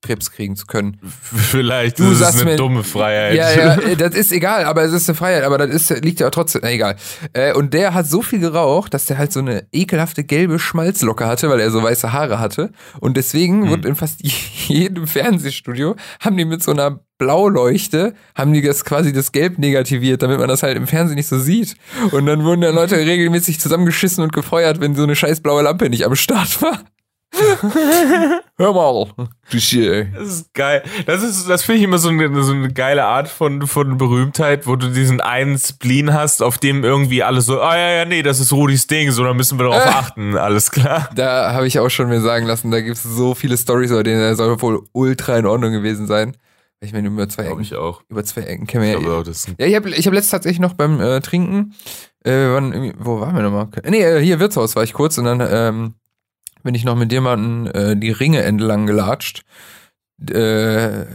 [0.00, 0.98] Krebs kriegen zu können.
[1.22, 3.34] vielleicht Du ist es eine mir- dumme Freiheit.
[3.34, 6.28] Ja, ja, das ist egal, aber es ist eine Freiheit, aber das ist, liegt ja
[6.28, 6.96] auch trotzdem, na, egal.
[7.32, 11.26] Äh, und der hat so viel geraucht, dass der halt so eine ekelhafte gelbe Schmalzlocke
[11.26, 12.70] hatte, weil er so weiße Haare hatte.
[13.00, 13.70] Und deswegen Mhm.
[13.70, 14.20] wird in fast
[14.68, 20.22] jedem Fernsehstudio, haben die mit so einer Blauleuchte, haben die das quasi das Gelb negativiert,
[20.22, 21.74] damit man das halt im Fernsehen nicht so sieht.
[22.12, 25.90] Und dann wurden dann Leute regelmäßig zusammengeschissen und gefeuert, wenn so eine scheiß blaue Lampe
[25.90, 26.80] nicht am Start war.
[28.58, 29.28] Hör mal.
[29.48, 30.82] Shit, Das ist geil.
[31.06, 34.66] Das ist, das finde ich immer so eine, so eine geile Art von, von Berühmtheit,
[34.66, 38.22] wo du diesen einen Spleen hast, auf dem irgendwie alles so, ah ja, ja, nee,
[38.22, 39.88] das ist Rudis Ding, so, da müssen wir darauf Äh.
[39.88, 41.08] achten, alles klar.
[41.14, 44.02] Da habe ich auch schon mir sagen lassen, da gibt es so viele Stories, über
[44.02, 46.36] denen soll wohl ultra in Ordnung gewesen sein.
[46.80, 48.02] Ich meine, über zwei Ecken, ich auch.
[48.08, 49.20] über zwei Ecken kennen Ich wir glaube ja.
[49.20, 51.74] auch, das Ja, ich habe ich hab letztens tatsächlich noch beim äh, Trinken,
[52.24, 53.68] äh, irgendwie, wo waren wir nochmal?
[53.88, 55.94] Nee, äh, hier Wirtshaus war ich kurz und dann ähm,
[56.62, 59.42] bin ich noch mit jemandem äh, die Ringe entlang gelatscht.
[60.30, 61.06] Äh,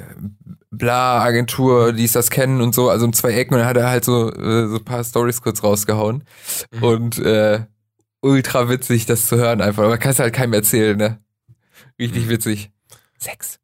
[0.72, 3.78] bla, Agentur, die es das kennen und so, also um zwei Ecken und dann hat
[3.78, 6.24] er halt so, äh, so ein paar Stories kurz rausgehauen.
[6.72, 6.84] Mhm.
[6.84, 7.66] Und äh,
[8.22, 9.84] ultra witzig, das zu hören einfach.
[9.84, 11.20] Aber kannst halt keinem erzählen, ne?
[12.00, 12.30] Richtig Mhm.
[12.30, 12.72] witzig.
[13.20, 13.60] Sex.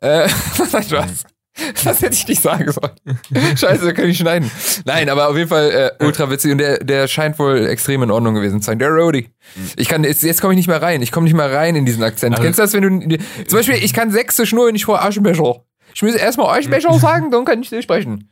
[0.00, 0.28] Äh,
[0.82, 1.24] Spaß.
[1.84, 2.92] Das hätte ich nicht sagen sollen.
[3.56, 4.50] Scheiße, da kann ich schneiden.
[4.84, 8.10] Nein, aber auf jeden Fall äh, ultra witzig und der, der scheint wohl extrem in
[8.10, 8.78] Ordnung gewesen zu sein.
[8.78, 9.28] Der Rody.
[9.76, 11.02] Ich kann, jetzt, jetzt komme ich nicht mehr rein.
[11.02, 12.34] Ich komme nicht mehr rein in diesen Akzent.
[12.34, 15.02] Also- Kennst du das, wenn du, zum Beispiel, ich kann Sächsisch nur, wenn ich vor
[15.02, 15.62] Aschenbecher.
[15.94, 18.30] Ich muss erstmal Aschenbecher sagen, dann kann ich nicht sprechen.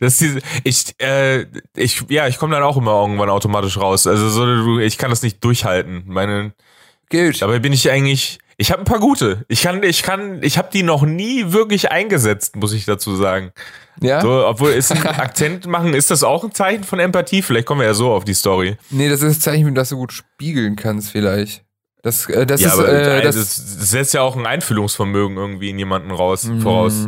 [0.00, 4.06] Das ist diese, ich, äh, ich, ja, ich komme dann auch immer irgendwann automatisch raus.
[4.06, 6.04] Also so, du- ich kann das nicht durchhalten.
[6.06, 6.52] Meine,
[7.10, 7.40] Gut.
[7.42, 9.44] dabei bin ich eigentlich, ich habe ein paar gute.
[9.48, 13.50] Ich kann, ich kann, ich habe die noch nie wirklich eingesetzt, muss ich dazu sagen.
[14.00, 14.20] Ja?
[14.20, 17.42] So, obwohl ist ein Akzent machen, ist das auch ein Zeichen von Empathie?
[17.42, 18.76] Vielleicht kommen wir ja so auf die Story.
[18.90, 21.64] Nee, das ist das Zeichen, dass du gut spiegeln kannst, vielleicht.
[22.02, 23.56] Das, äh, das ja, ist, aber äh, das, das,
[23.90, 26.94] setzt ja auch ein Einfühlungsvermögen irgendwie in jemanden raus, voraus.
[26.94, 27.06] Mm.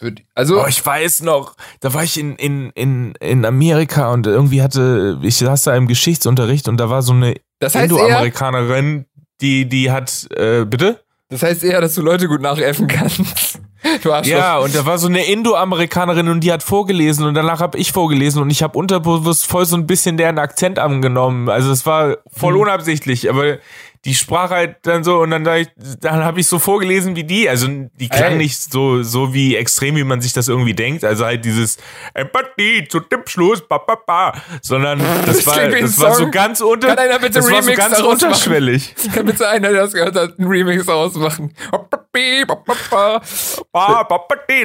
[0.00, 4.26] Wird- Also, Oh, ich weiß noch, da war ich in, in, in, in Amerika und
[4.26, 9.04] irgendwie hatte, ich saß da im Geschichtsunterricht und da war so eine das heißt Indo-Amerikanerin,
[9.42, 11.00] die, die hat, äh, bitte?
[11.28, 13.58] das heißt eher, dass du Leute gut nachäffen kannst.
[14.04, 14.36] Du Arschloch.
[14.38, 17.90] Ja, und da war so eine Indo-Amerikanerin und die hat vorgelesen und danach habe ich
[17.90, 21.48] vorgelesen und ich habe unterbewusst voll so ein bisschen deren Akzent angenommen.
[21.48, 22.60] Also es war voll Hm.
[22.60, 23.58] unabsichtlich, aber
[24.04, 27.48] die sprach halt dann so und dann, dann habe ich so vorgelesen wie die.
[27.48, 28.38] Also die klang Ey.
[28.38, 31.04] nicht so, so wie extrem, wie man sich das irgendwie denkt.
[31.04, 31.78] Also halt dieses
[32.12, 34.32] Empathie zu Tippschluss, ba, ba, ba.
[34.60, 37.70] sondern das, Das war, das war so ganz unter, Kann einer bitte das war so
[37.70, 38.10] Remix ganz machen?
[38.10, 38.94] unterschwellig.
[39.14, 41.54] Kann bitte einer, der das gehört hat, einen Remix ausmachen.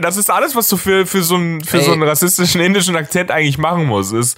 [0.01, 1.83] Das ist alles, was du für, für, so, einen, für Ey.
[1.83, 4.13] so einen rassistischen indischen Akzent eigentlich machen musst.
[4.13, 4.37] Ist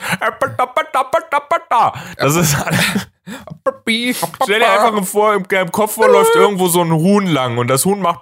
[2.17, 2.57] das ist
[4.43, 7.85] Stell dir einfach vor, im, im Kopf läuft irgendwo so ein Huhn lang und das
[7.85, 8.21] Huhn macht.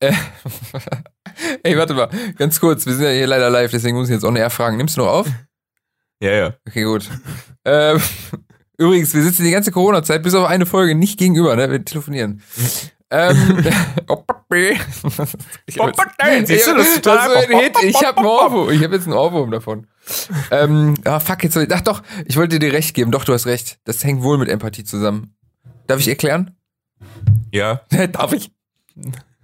[1.62, 4.24] Ey, warte mal, ganz kurz, wir sind ja hier leider live, deswegen muss ich jetzt
[4.24, 4.76] auch näher fragen.
[4.76, 5.26] Nimmst du noch auf?
[6.20, 6.54] Ja, ja.
[6.66, 7.08] Okay, gut.
[7.64, 8.00] ähm,
[8.76, 11.70] übrigens, wir sitzen die ganze Corona-Zeit bis auf eine Folge nicht gegenüber, ne?
[11.70, 12.42] Wir telefonieren.
[13.10, 13.64] ähm,
[16.46, 17.76] Siehst du, das ist total ist ein Hit.
[17.82, 18.72] Ich habe.
[18.72, 19.86] Ich habe jetzt einen Ohrwurm davon.
[20.50, 23.10] ähm, ah, fuck, jetzt ach doch, ich wollte dir recht geben.
[23.10, 23.78] Doch, du hast recht.
[23.84, 25.34] Das hängt wohl mit Empathie zusammen.
[25.86, 26.56] Darf ich erklären?
[27.52, 27.82] Ja.
[28.12, 28.50] Darf ich?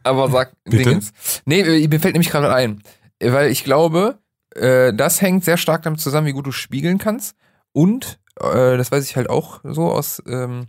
[0.03, 0.85] Aber sag Bitte?
[0.85, 1.13] Dingens.
[1.45, 2.83] Nee, äh, mir fällt nämlich gerade ein.
[3.21, 4.19] Weil ich glaube,
[4.55, 7.37] äh, das hängt sehr stark damit zusammen, wie gut du spiegeln kannst.
[7.73, 10.69] Und, äh, das weiß ich halt auch so aus ähm,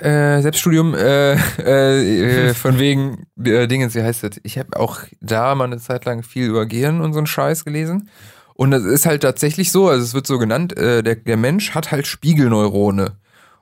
[0.00, 4.40] äh, Selbststudium, äh, äh, äh, von wegen äh, Dingens, wie heißt das?
[4.42, 7.64] Ich habe auch da mal eine Zeit lang viel über Gehirn und so einen Scheiß
[7.64, 8.08] gelesen.
[8.54, 11.74] Und das ist halt tatsächlich so, also es wird so genannt, äh, der, der Mensch
[11.74, 13.16] hat halt Spiegelneurone.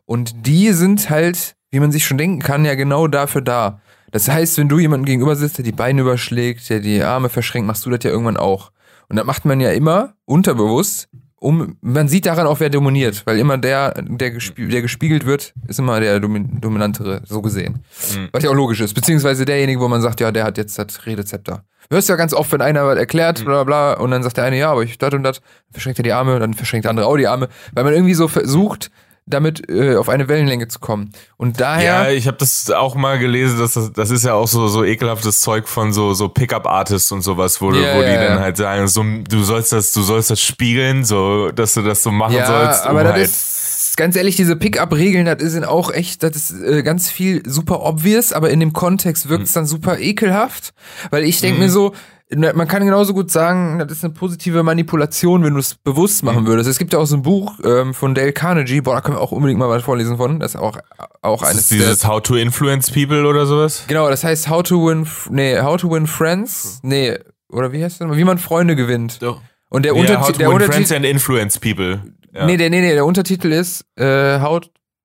[0.04, 3.80] Und die sind halt, wie man sich schon denken kann, ja genau dafür da.
[4.10, 7.68] Das heißt, wenn du jemanden gegenüber sitzt, der die Beine überschlägt, der die Arme verschränkt,
[7.68, 8.72] machst du das ja irgendwann auch.
[9.08, 11.08] Und das macht man ja immer unterbewusst,
[11.40, 15.54] um, man sieht daran auch, wer dominiert, weil immer der, der, gespie der gespiegelt wird,
[15.66, 17.82] ist immer der Domin dominantere, so gesehen.
[18.14, 18.28] Mhm.
[18.30, 18.92] Was ja auch logisch ist.
[18.92, 21.64] Beziehungsweise derjenige, wo man sagt, ja, der hat jetzt das Redezepter.
[21.88, 24.36] Du hörst ja ganz oft, wenn einer was erklärt, bla bla, bla, und dann sagt
[24.36, 26.84] der eine, ja, aber ich das und das, dann verschränkt er die Arme, dann verschränkt
[26.84, 28.90] der andere auch die Arme, weil man irgendwie so versucht,
[29.30, 31.12] damit äh, auf eine Wellenlänge zu kommen.
[31.36, 32.04] Und daher.
[32.04, 34.84] Ja, ich habe das auch mal gelesen, dass das, das ist ja auch so, so
[34.84, 38.40] ekelhaftes Zeug von so, so Pickup-Artists und sowas, wo, Ja, wo die ja, dann ja.
[38.40, 42.10] halt sagen, so, du sollst das, du sollst das spiegeln, so, dass du das so
[42.10, 42.84] machen Ja, sollst.
[42.84, 46.62] um aber das halt, ist ganz ehrlich, diese Pickup-Regeln, das sind auch echt, das ist
[46.62, 49.44] äh, ganz viel super obvious, aber in dem Kontext wirkt Hm.
[49.46, 50.72] es dann super ekelhaft,
[51.10, 51.98] weil ich denke mir so, na,
[52.34, 56.26] man kann genauso gut sagen, das ist eine positive Manipulation, wenn du es bewusst Hm.
[56.26, 56.68] machen würdest.
[56.68, 59.20] Es gibt ja auch so ein Buch ähm, von Dale Carnegie, boah, da können wir
[59.20, 60.78] auch unbedingt mal was vorlesen von, das ist auch,
[61.22, 63.84] auch das eines ist dieses How to Influence People oder sowas.
[63.88, 67.18] Genau, das heißt How to Win, nee, How to Win Friends, nee,
[67.50, 68.00] oder wie heißt das?
[68.02, 68.18] nochmal?
[68.18, 69.20] Wie man Freunde gewinnt.
[69.22, 69.40] Doch.
[69.68, 72.00] Und der, Ja, Unterti how to der win Untertitel, Friends and Influence People.
[72.32, 72.46] Ja.
[72.46, 74.60] Nee, der, nee, nee, der Untertitel ist äh, How,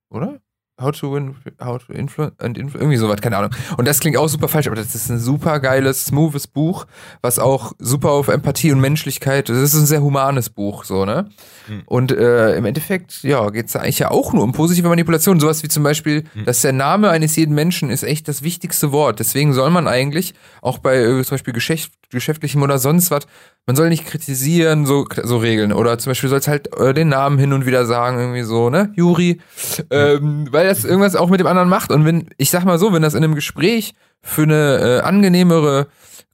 [0.10, 0.40] oder?
[0.82, 3.52] How to win, how to influence, and influ irgendwie sowas, keine Ahnung.
[3.78, 6.86] Und das klingt auch super falsch, aber das ist ein super geiles, smoothes Buch,
[7.22, 11.30] was auch super auf Empathie und Menschlichkeit, das ist ein sehr humanes Buch, so, ne?
[11.68, 11.84] Hm.
[11.86, 15.40] Und äh, im Endeffekt, ja, geht's da eigentlich ja auch nur um positive Manipulation.
[15.40, 16.44] Sowas wie zum Beispiel, Hm.
[16.44, 19.20] dass der Name eines jeden Menschen ist echt das wichtigste Wort.
[19.20, 23.28] Deswegen soll man eigentlich auch bei äh, zum Beispiel Geschäft, Geschäftlichem oder sonst was,
[23.66, 25.74] man soll nicht kritisieren, so, so Regeln.
[25.74, 28.92] Oder zum Beispiel sollst halt äh, den Namen hin und wieder sagen, irgendwie so, ne?
[28.96, 29.42] Juri.
[29.90, 31.92] Ähm, weil das irgendwas auch mit dem anderen macht.
[31.92, 35.88] Und wenn, ich sag mal so, wenn das in einem Gespräch für eine äh, angenehmere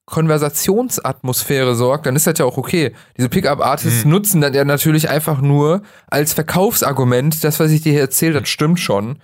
[0.06, 2.92] Konversationsatmosphäre sorgt, dann ist das ja auch okay.
[3.18, 7.44] Diese Pickup-Artists nutzen das ja natürlich einfach nur als Verkaufsargument.
[7.46, 9.20] Das, was ich dir hier erzählt, das stimmt schon.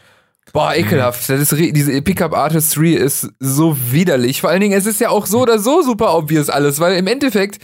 [0.54, 1.30] Boah, ekelhaft.
[1.30, 4.42] Das ist, diese Pickup Artistry ist so widerlich.
[4.42, 7.06] Vor allen Dingen, es ist ja auch so oder so super obvious alles, weil im
[7.08, 7.60] Endeffekt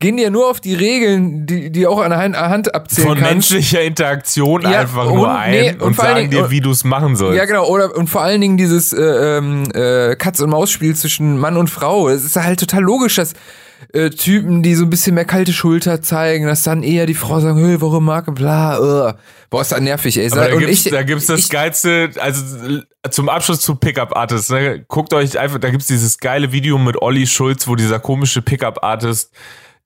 [0.00, 3.18] gehen die ja nur auf die Regeln, die, die auch an der Hand, abzählen Von
[3.18, 3.52] kannst.
[3.52, 6.70] menschlicher Interaktion Ja, einfach und- nur ein nee, und, und sagen Dingen- dir, wie du
[6.70, 7.36] es machen sollst.
[7.38, 7.66] Ja, genau.
[7.66, 9.02] Oder, und vor allen Dingen dieses äh,
[9.38, 12.08] ähm, äh, Katz-und-Maus-Spiel zwischen Mann und Frau.
[12.08, 13.34] Es ist halt total logisch, dass
[13.92, 17.40] äh, Typen, die so ein bisschen mehr kalte Schulter zeigen, dass dann eher die Frau
[17.40, 19.12] sagen, hey, warum mag bla, uh.
[19.50, 20.30] Boah, ist das nervig, ey.
[20.32, 24.16] Aber da und gibt's, ich, da gibt's das ich, geilste, also zum Abschluss zu Pickup
[24.16, 24.84] Artists, ne?
[24.88, 28.82] guckt euch einfach, da gibt's dieses geile Video mit Olli Schulz, wo dieser komische Pickup
[28.82, 29.30] Artist,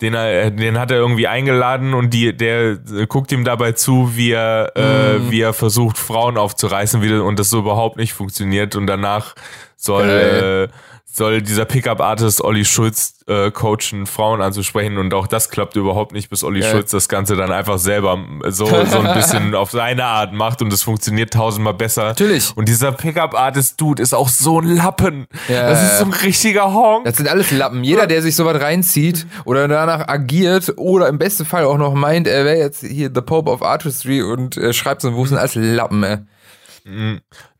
[0.02, 4.12] den er, den hat er irgendwie eingeladen und die, der äh, guckt ihm dabei zu,
[4.14, 4.82] wie er, Mhm.
[4.82, 9.34] äh, wie er versucht, Frauen aufzureißen, wie, und das so überhaupt nicht funktioniert und danach
[9.76, 10.68] soll, äh,
[11.16, 16.12] soll dieser Pickup Artist Olli Schulz äh, coachen, Frauen anzusprechen und auch das klappt überhaupt
[16.12, 16.70] nicht, bis Olli Geil.
[16.70, 20.72] Schulz das Ganze dann einfach selber so, so ein bisschen auf seine Art macht und
[20.72, 22.04] es funktioniert tausendmal besser.
[22.04, 22.54] Natürlich.
[22.54, 25.26] Und dieser Pickup Artist Dude ist auch so ein Lappen.
[25.48, 25.98] Ja, das ist ja.
[25.98, 27.06] so ein richtiger Honk.
[27.06, 27.82] Das sind alles Lappen.
[27.82, 32.28] Jeder, der sich sowas reinzieht oder danach agiert oder im besten Fall auch noch meint,
[32.28, 35.38] er wäre jetzt hier the Pope of Artistry und äh, schreibt so ein Buch, sind
[35.38, 36.18] alles Lappen, ey.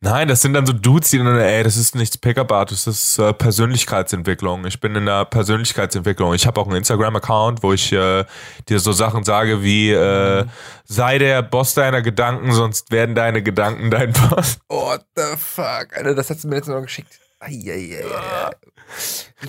[0.01, 3.03] Nein, das sind dann so Dudes, die dann, ey, das ist nichts Pickup Artist, das
[3.03, 4.65] ist äh, Persönlichkeitsentwicklung.
[4.67, 6.33] Ich bin in der Persönlichkeitsentwicklung.
[6.35, 8.25] Ich habe auch einen Instagram-Account, wo ich äh,
[8.69, 10.45] dir so Sachen sage wie, äh,
[10.85, 14.59] sei der Boss deiner Gedanken, sonst werden deine Gedanken dein Boss.
[14.69, 17.19] What the fuck, Alter, das hast du mir letztes Mal noch geschickt.
[17.41, 18.05] Eieiei.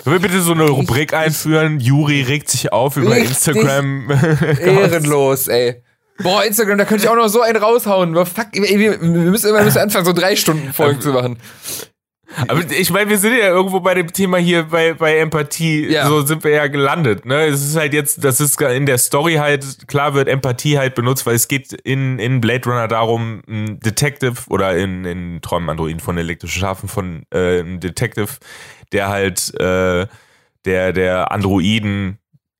[0.03, 1.79] Können wir bitte so eine Rubrik einführen?
[1.79, 4.09] Juri regt sich auf über Richtig Instagram.
[4.59, 5.83] Ehrenlos, ey.
[6.23, 8.13] Boah, Instagram, da könnte ich auch noch so einen raushauen.
[8.13, 11.37] Boah, fuck, ey, wir, wir müssen immer müssen anfangen, so drei Stunden Folgen zu machen.
[12.49, 16.07] Aber ich meine, wir sind ja irgendwo bei dem Thema hier bei, bei Empathie, Ja.
[16.07, 17.25] so sind wir ja gelandet.
[17.25, 17.45] Ne?
[17.45, 21.25] Es ist halt jetzt, das ist in der Story halt, klar wird Empathie halt benutzt,
[21.25, 26.01] weil es geht in, in Blade Runner darum, ein Detective oder in, in Träumen Androiden
[26.01, 28.29] von elektrischen Schafen von äh, einem Detective,
[28.91, 30.05] der halt äh,
[30.65, 32.19] der, der Androiden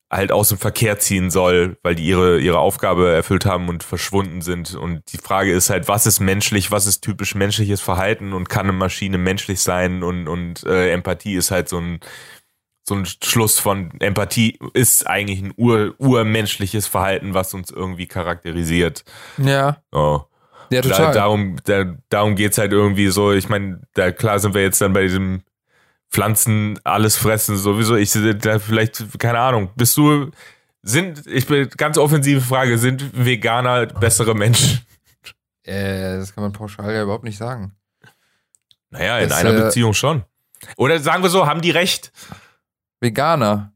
[0.10, 4.42] halt aus dem Verkehr ziehen soll, weil die ihre, ihre Aufgabe erfüllt haben und verschwunden
[4.42, 4.74] sind.
[4.76, 8.68] Und die Frage ist halt, was ist menschlich, was ist typisch menschliches Verhalten und kann
[8.68, 10.04] eine Maschine menschlich sein?
[10.04, 12.00] Und, und äh, Empathie ist halt so ein,
[12.88, 19.04] so ein Schluss von Empathie ist eigentlich ein ur, urmenschliches Verhalten, was uns irgendwie charakterisiert.
[19.38, 20.22] Ja, Oh.
[20.72, 21.14] ja, Da, total.
[21.14, 23.34] darum, da, darum geht's halt irgendwie so.
[23.34, 25.42] Ich meine, da klar sind wir jetzt dann bei diesem
[26.10, 27.96] Pflanzen alles fressen sowieso.
[27.96, 29.70] Ich da vielleicht keine Ahnung.
[29.76, 30.32] Bist du
[30.82, 32.78] sind ich bin ganz offensive Frage.
[32.78, 34.80] Sind Veganer bessere Menschen?
[35.64, 37.74] äh, das kann man pauschal ja überhaupt nicht sagen.
[38.90, 40.24] Naja, in Das, einer äh, Beziehung schon.
[40.78, 42.12] Oder sagen wir so, haben die recht?
[43.00, 43.74] Veganer.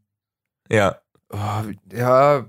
[0.70, 0.98] Ja.
[1.30, 2.46] Oh, ja,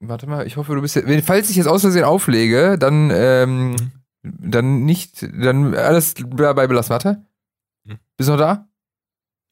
[0.00, 0.96] warte mal, ich hoffe, du bist.
[0.96, 3.76] Wenn, falls ich jetzt aus Versehen auflege, dann, ähm,
[4.22, 6.90] dann nicht, dann alles dabei belassen.
[6.90, 7.24] Warte.
[7.86, 7.98] Hm.
[8.16, 8.66] Bist du noch da?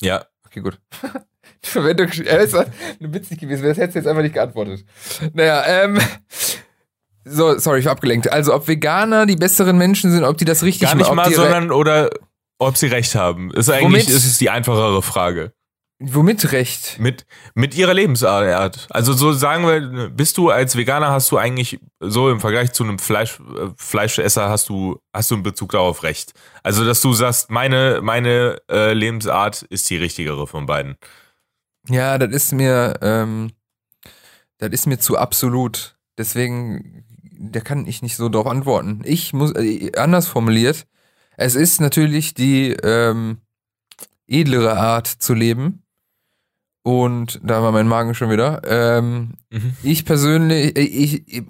[0.01, 0.25] Ja.
[0.47, 0.79] Okay, gut.
[1.75, 2.55] Wenn du, er ist
[3.01, 4.85] witzig gewesen, das hättest du jetzt einfach nicht geantwortet.
[5.33, 5.99] Naja, ähm.
[7.25, 8.31] So, sorry, ich war abgelenkt.
[8.33, 11.71] Also, ob Veganer die besseren Menschen sind, ob die das richtig Gar nicht mal, sondern
[11.71, 12.11] oder
[12.59, 13.53] ob sie recht haben.
[13.53, 14.09] Ist eigentlich Womit?
[14.09, 15.53] ist es die einfachere Frage.
[16.01, 16.99] Womit recht?
[17.01, 18.87] Mit, mit ihrer Lebensart.
[18.91, 22.85] Also so sagen wir, bist du als Veganer, hast du eigentlich so im Vergleich zu
[22.85, 26.35] einem Fleisch, äh, Fleischesser, hast du, hast du in Bezug darauf recht.
[26.63, 30.97] Also dass du sagst, meine, meine äh, Lebensart ist die richtigere von beiden.
[31.89, 33.51] Ja, das ist mir, ähm,
[34.59, 35.97] das ist mir zu absolut.
[36.17, 37.05] Deswegen,
[37.41, 39.03] da kann ich nicht so drauf antworten.
[39.05, 40.87] Ich muss, äh, anders formuliert,
[41.37, 43.39] es ist natürlich die ähm,
[44.29, 45.83] edlere Art zu leben.
[46.89, 48.63] Und da war mein Magen schon wieder.
[48.65, 49.77] Ähm, Mhm.
[49.83, 51.43] ich persönlich, äh, ich, ich,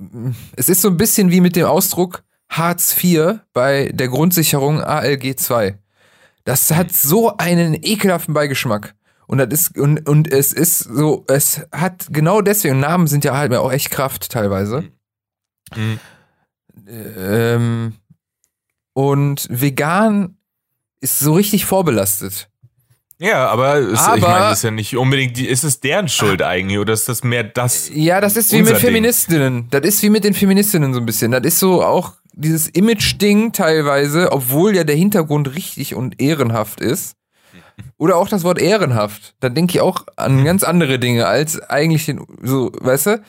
[0.57, 5.37] es ist so ein bisschen wie mit dem Ausdruck Hartz IV bei der Grundsicherung ALG
[5.37, 5.79] 2.
[6.42, 8.96] Das hat so einen ekelhaften Beigeschmack.
[9.29, 13.37] Und das ist, und, und es ist so, es hat genau deswegen, Namen sind ja
[13.37, 14.90] halt auch echt Kraft teilweise.
[15.77, 16.01] Mhm.
[16.88, 17.92] Ähm,
[18.92, 20.37] und vegan
[21.01, 22.51] ist so richtig vorbelastet.
[23.20, 26.09] Ja, aber, es, ich Aber- meine, das ist ja nicht unbedingt, die, ist es deren
[26.09, 27.90] Schuld eigentlich oder ist das mehr das?
[27.92, 28.76] Ja, das ist wie mit Ding.
[28.76, 29.66] Feministinnen.
[29.70, 31.33] Das ist wie mit den Feministinnen so ein bisschen.
[31.33, 37.16] Das ist so auch dieses Image-Ding teilweise, obwohl ja der Hintergrund richtig und ehrenhaft ist.
[37.96, 39.35] Oder auch das Wort ehrenhaft.
[39.40, 43.22] Da denke ich auch an ganz andere Dinge als eigentlich den, so, weißt du?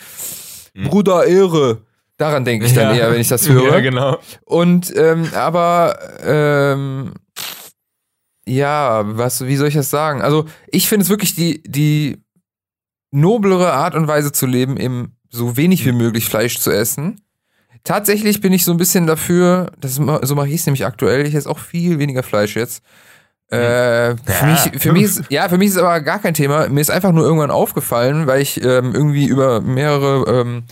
[0.76, 1.82] Bruder Ehre.
[2.18, 3.06] Daran denke ich dann Ja.
[3.06, 3.74] eher, wenn ich das höre.
[3.74, 4.20] Ja, genau.
[4.46, 7.14] Und, ähm, aber, ähm,
[8.50, 10.22] ja, was, wie soll ich das sagen?
[10.22, 12.18] Also, ich finde es wirklich die, die
[13.12, 17.22] noblere Art und Weise zu leben, eben so wenig wie möglich Fleisch zu essen.
[17.84, 21.34] tatsächlich bin ich so ein bisschen dafür, das, so mache ich es nämlich aktuell, ich
[21.34, 22.84] esse auch viel weniger Fleisch jetzt.
[23.52, 24.46] Äh, für, Ja.
[24.46, 26.68] mich, für, mich ist, ja, für mich ist es aber gar kein Thema.
[26.70, 30.64] Mir ist einfach nur irgendwann aufgefallen, weil ich ähm, irgendwie über mehrere, ähm,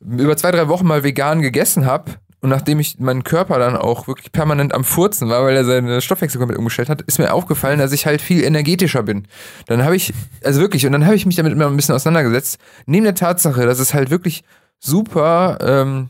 [0.00, 2.12] über zwei, drei Wochen mal vegan gegessen habe.
[2.42, 6.00] Und nachdem ich meinen Körper dann auch wirklich permanent am Furzen war, weil er seine
[6.00, 9.26] Stoffwechsel komplett umgestellt hat, ist mir aufgefallen, dass ich halt viel energetischer bin.
[9.66, 12.58] Dann habe ich, also wirklich, und dann habe ich mich damit immer ein bisschen auseinandergesetzt.
[12.86, 14.42] Neben der Tatsache, dass es halt wirklich
[14.78, 16.08] super, ähm,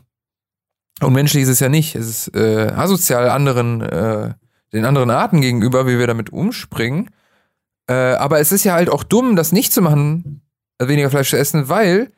[1.01, 4.33] unmenschlich ist es ja nicht, es ist äh, asozial anderen, äh,
[4.71, 7.09] den anderen Arten gegenüber, wie wir damit umspringen.
[7.87, 10.41] Äh, aber es ist ja halt auch dumm, das nicht zu machen,
[10.79, 12.11] weniger Fleisch zu essen, weil,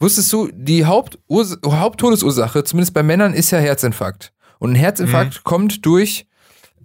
[0.00, 4.32] wusstest du, die Haupturs Haupttodesursache, zumindest bei Männern, ist ja Herzinfarkt.
[4.58, 6.26] Und ein Herzinfarkt kommt durch,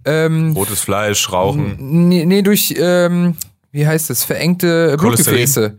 [0.04, 1.76] ähm, Rotes Fleisch, Rauchen.
[2.08, 3.36] nee, nee, durch, ähm,
[3.70, 4.96] wie heißt es, verengte.
[4.98, 5.78] Blutgefäße.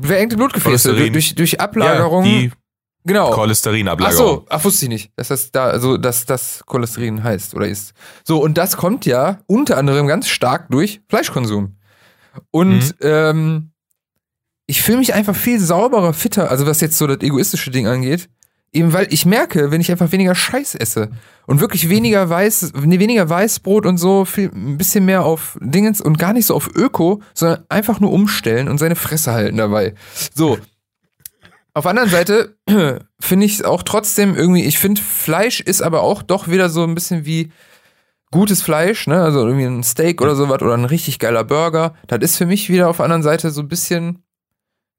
[0.00, 2.24] Verengte Blutgefäße, durch, durch Ja, Ablagerung.
[2.24, 2.50] die
[3.04, 3.30] genau.
[3.30, 4.16] Ach Cholesterinablagerung.
[4.26, 7.94] so, ach, wusste ich nicht, dass das da, also, dass das Cholesterin heißt oder ist.
[8.24, 11.76] So, und das kommt ja unter anderem ganz stark durch Fleischkonsum.
[12.50, 12.92] Und Mhm.
[13.00, 13.70] ähm,
[14.68, 18.28] ich fühle mich einfach viel sauberer, fitter, also was jetzt so das egoistische Ding angeht.
[18.70, 21.10] Eben weil ich merke, wenn ich einfach weniger Scheiß esse
[21.46, 26.18] und wirklich weniger Weiß, weniger Weißbrot und so, viel, ein bisschen mehr auf Dingens und
[26.18, 29.94] gar nicht so auf Öko, sondern einfach nur umstellen und seine Fresse halten dabei.
[30.34, 30.58] So.
[31.72, 32.56] Auf der anderen Seite
[33.20, 36.84] finde ich es auch trotzdem irgendwie, ich finde, Fleisch ist aber auch doch wieder so
[36.84, 37.50] ein bisschen wie
[38.30, 39.22] gutes Fleisch, ne?
[39.22, 41.94] Also irgendwie ein Steak oder sowas oder ein richtig geiler Burger.
[42.06, 44.24] Das ist für mich wieder auf der anderen Seite so ein bisschen,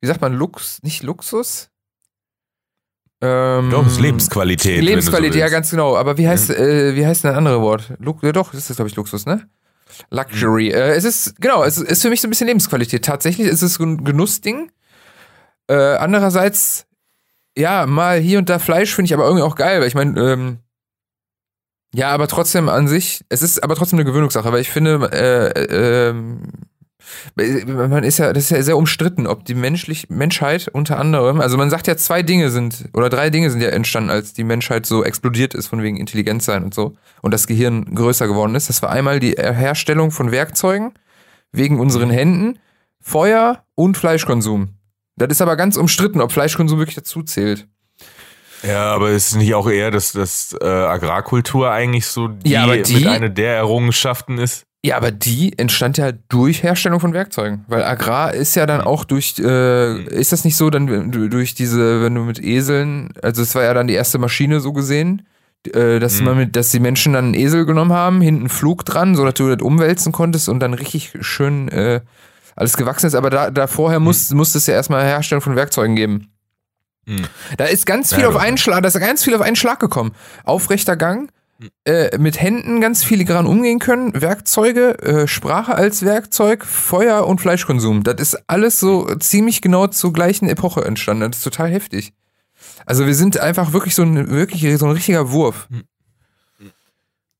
[0.02, 1.70] wie sagt man, Lux, nicht Luxus?
[3.22, 4.82] Ähm, Doch, ist Lebensqualität.
[4.82, 5.97] Lebensqualität, so ja, ganz genau.
[5.97, 7.93] Aber wie heißt, äh, wie heißt denn ein anderes Wort?
[8.00, 9.50] Lux, ja, doch, das ist, glaube ich, Luxus, ne?
[10.10, 10.70] Luxury.
[10.70, 13.04] Äh, es ist, genau, es ist für mich so ein bisschen Lebensqualität.
[13.04, 14.72] Tatsächlich ist es so ein Genussding.
[15.68, 16.86] Äh, andererseits,
[17.58, 20.20] ja, mal hier und da Fleisch finde ich aber irgendwie auch geil, weil ich meine,
[20.20, 20.60] ähm,
[21.93, 26.10] ja, aber trotzdem an sich, es ist aber trotzdem eine Gewöhnungssache, weil ich finde, äh,
[26.10, 26.43] ähm,
[27.36, 31.58] man ist ja, das ist ja sehr umstritten, ob die menschlich, Menschheit unter anderem, also
[31.58, 34.86] man sagt ja, zwei Dinge sind, oder drei Dinge sind ja entstanden, als die Menschheit
[34.86, 38.70] so explodiert ist, von wegen Intelligenz sein und so, und das Gehirn größer geworden ist.
[38.70, 40.93] Das war einmal die Herstellung von Werkzeugen,
[41.52, 42.60] wegen unseren Händen,
[43.02, 44.76] Feuer und Fleischkonsum.
[45.16, 47.68] Das ist aber ganz umstritten, ob Fleischkonsum wirklich dazu zählt.
[48.62, 52.93] Ja, aber ist nicht auch eher, dass das äh, Agrarkultur eigentlich so die, Ja, die-
[52.93, 54.66] mit einer der Errungenschaften ist?
[54.84, 57.66] Ja, aber die entstand ja durch Herstellung von Werkzeugen.
[57.68, 61.54] Weil Agrar ist ja dann auch durch, äh, ist das nicht so, dann du- durch
[61.54, 65.24] diese, wenn du mit Eseln, also es war ja dann die erste Maschine so gesehen,
[65.74, 66.26] äh, dass Mhm.
[66.26, 69.34] man mit, dass die Menschen dann einen Esel genommen haben, hinten Flug dran, so dass
[69.34, 72.00] du das umwälzen konntest und dann richtig schön äh,
[72.56, 73.16] alles gewachsen ist.
[73.16, 76.32] Aber da, da vorher muss, musste es ja erstmal Herstellung von Werkzeugen geben.
[77.06, 77.24] Mhm.
[77.58, 79.82] Da ist ganz viel Ja, auf einen Schlag, da ist ganz viel auf einen Schlag
[79.82, 80.14] gekommen.
[80.46, 81.30] Aufrechter Gang,
[81.86, 88.03] äh, mit Händen ganz filigran umgehen können, Werkzeuge, äh, Sprache als Werkzeug, Feuer und Fleischkonsum.
[88.03, 91.32] Das ist alles so ziemlich genau zur gleichen Epoche entstanden.
[91.32, 92.14] Das ist total heftig.
[92.86, 95.68] Also wir sind einfach wirklich so ein, wirklich so ein richtiger Wurf.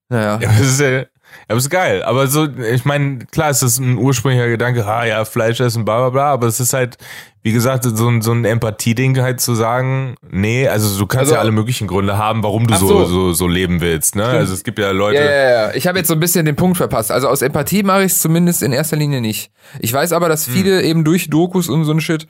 [0.09, 0.39] Naja.
[0.41, 1.05] Ja, das ist ja,
[1.48, 2.04] ja, das ist geil.
[2.04, 5.98] Aber so, ich meine, klar ist das ein ursprünglicher Gedanke, ah ja, Fleisch essen, bla
[5.98, 6.98] bla bla, aber es ist halt,
[7.42, 11.34] wie gesagt, so ein, so ein Empathie-Ding halt zu sagen, nee, also du kannst Also-
[11.36, 13.06] ja alle möglichen Gründe haben, warum du so, so.
[13.06, 14.26] so, so leben willst, ne?
[14.26, 15.74] Also es gibt ja Leute, Ja, ja, ja.
[15.74, 17.12] Ich habe jetzt so ein bisschen den Punkt verpasst.
[17.12, 19.52] Also aus Empathie mache ich es zumindest in erster Linie nicht.
[19.80, 22.28] Ich weiß aber, dass viele eben durch Dokus und so ein Shit,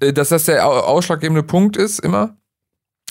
[0.00, 2.36] äh, dass das der au- ausschlaggebende Punkt ist immer.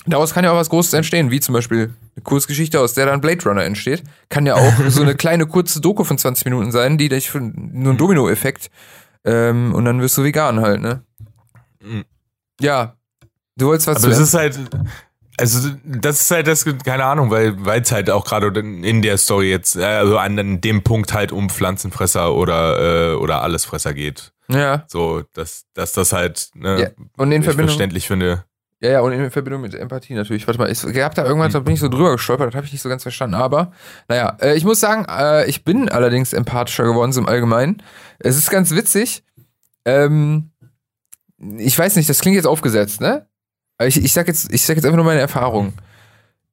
[0.06, 3.20] Daraus kann ja auch was Großes entstehen, wie zum Beispiel eine Kurzgeschichte, aus der dann
[3.20, 4.02] Blade Runner entsteht.
[4.28, 7.40] Kann ja auch so eine kleine kurze Doku von 20 Minuten sein, die dich für
[7.40, 8.70] nur ein Domino-Effekt
[9.24, 11.02] ähm, und dann wirst du vegan halt, ne?
[11.82, 12.04] Mhm.
[12.60, 12.96] Ja.
[13.56, 14.58] Du wolltest was aber es ist halt,
[15.38, 19.18] also das ist halt das, keine Ahnung, weil weil es halt auch gerade in der
[19.18, 24.32] Story jetzt, äh, also an, dem Punkt halt um Pflanzenfresser oder, äh, oder Allesfresser geht.
[24.48, 24.84] Ja.
[24.88, 26.88] So, dass, dass das halt, ne, ja.
[27.16, 27.68] Und in Verbindung.
[27.68, 28.44] verständlich finde.
[28.80, 30.46] Ja, ja, und in Verbindung mit Empathie natürlich.
[30.46, 32.72] Warte mal, es gab da irgendwann, da bin ich so drüber gestolpert, das habe ich
[32.72, 33.34] nicht so ganz verstanden.
[33.34, 33.72] Aber,
[34.08, 37.82] naja, äh, ich muss sagen, äh, ich bin allerdings empathischer geworden, so im Allgemeinen.
[38.18, 39.24] Es ist ganz witzig.
[39.86, 40.50] Ähm,
[41.38, 43.26] ich weiß nicht, das klingt jetzt aufgesetzt, ne?
[43.82, 45.74] Ich, ich sag jetzt, ich sag jetzt einfach nur meine Erfahrung.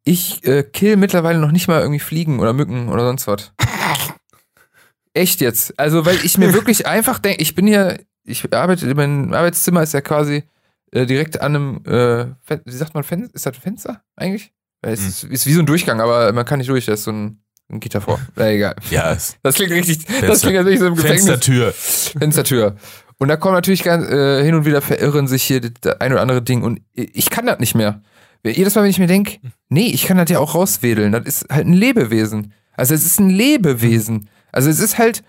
[0.05, 3.51] Ich äh, kill mittlerweile noch nicht mal irgendwie Fliegen oder Mücken oder sonst was.
[5.13, 5.77] Echt jetzt.
[5.77, 9.93] Also, weil ich mir wirklich einfach denke, ich bin hier, ich arbeite, mein Arbeitszimmer ist
[9.93, 10.43] ja quasi
[10.93, 12.25] äh, direkt an einem, äh,
[12.65, 14.51] wie sagt man, Fen ist das ein Fenster eigentlich?
[14.81, 17.03] Weil Es ist, ist wie so ein Durchgang, aber man kann nicht durch, da ist
[17.03, 17.41] so ein,
[17.71, 18.19] ein Gitter vor.
[18.35, 18.75] Na egal.
[18.91, 21.25] Ja, Das klingt richtig, das Fenster- klingt natürlich so im Gefängnis.
[21.25, 21.73] Fenstertür.
[21.73, 22.75] Fenstertür.
[23.19, 26.21] Und da kommen natürlich ganz, äh, hin und wieder verirren sich hier das ein oder
[26.21, 28.01] andere Ding und ich kann das nicht mehr.
[28.45, 29.37] Jedes Mal, wenn ich mir denke,
[29.69, 32.51] nee, ich kann das ja auch rauswedeln, das ist halt ein Lebewesen.
[32.75, 34.29] Also es ist ein Lebewesen.
[34.51, 35.23] Also es ist halt, äh,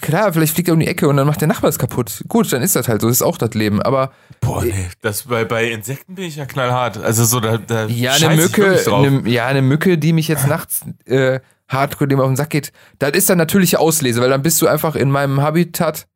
[0.00, 2.24] klar, vielleicht fliegt er um die Ecke und dann macht der Nachbar es kaputt.
[2.28, 3.80] Gut, dann ist das halt so, das ist auch das Leben.
[3.82, 6.98] Aber Boah, nee, das bei, bei Insekten bin ich ja knallhart.
[6.98, 10.82] Also so, da, da ja, eine Mücke, eine, ja, eine Mücke, die mich jetzt nachts
[11.04, 14.60] äh, hardcore dem auf den Sack geht, das ist dann natürliche Auslese, weil dann bist
[14.62, 16.06] du einfach in meinem Habitat,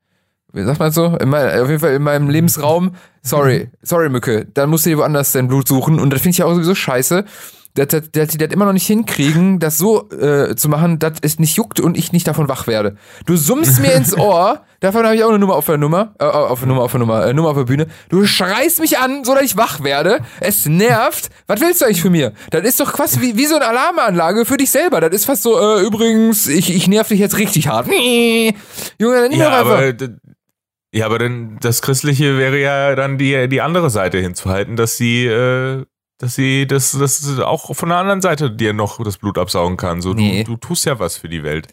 [0.53, 2.95] wie sagt man so, in mein, auf jeden Fall in meinem Lebensraum.
[3.23, 6.39] Sorry, sorry Mücke, dann musst du dir woanders dein Blut suchen und das finde ich
[6.39, 7.25] ja auch sowieso scheiße.
[7.81, 11.15] Dass, dass, dass die das immer noch nicht hinkriegen, das so äh, zu machen, dass
[11.23, 12.97] es nicht juckt und ich nicht davon wach werde.
[13.25, 16.25] Du summst mir ins Ohr, davon habe ich auch eine Nummer auf der Nummer, äh,
[16.25, 17.87] auf der Nummer, auf der Nummer, äh, Nummer auf der Bühne.
[18.11, 20.21] Du schreist mich an, so dass ich wach werde.
[20.41, 21.31] Es nervt.
[21.47, 22.35] Was willst du eigentlich für mir?
[22.51, 25.01] Das ist doch quasi wie, wie so eine Alarmanlage für dich selber.
[25.01, 27.87] Das ist fast so, äh, übrigens, ich, ich nerv dich jetzt richtig hart.
[27.87, 28.55] Junge,
[28.99, 30.09] dann nimm ja, doch einfach.
[30.93, 35.25] ja, aber dann das Christliche wäre ja dann die, die andere Seite hinzuhalten, dass sie,
[35.25, 35.87] äh,
[36.21, 40.01] dass sie das, das auch von der anderen Seite dir noch das Blut absaugen kann.
[40.03, 40.45] So, Nee.
[40.45, 41.67] du, du tust ja was für die Welt.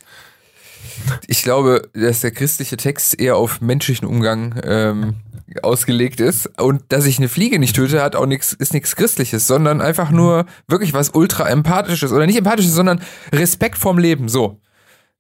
[1.28, 5.16] Ich glaube, dass der christliche Text eher auf menschlichen Umgang ähm,
[5.62, 9.48] ausgelegt ist und dass ich eine Fliege nicht töte, hat auch nichts, ist nichts Christliches,
[9.48, 14.28] sondern einfach nur wirklich was ultra empathisches oder nicht empathisches, sondern Respekt vorm Leben.
[14.30, 14.60] So,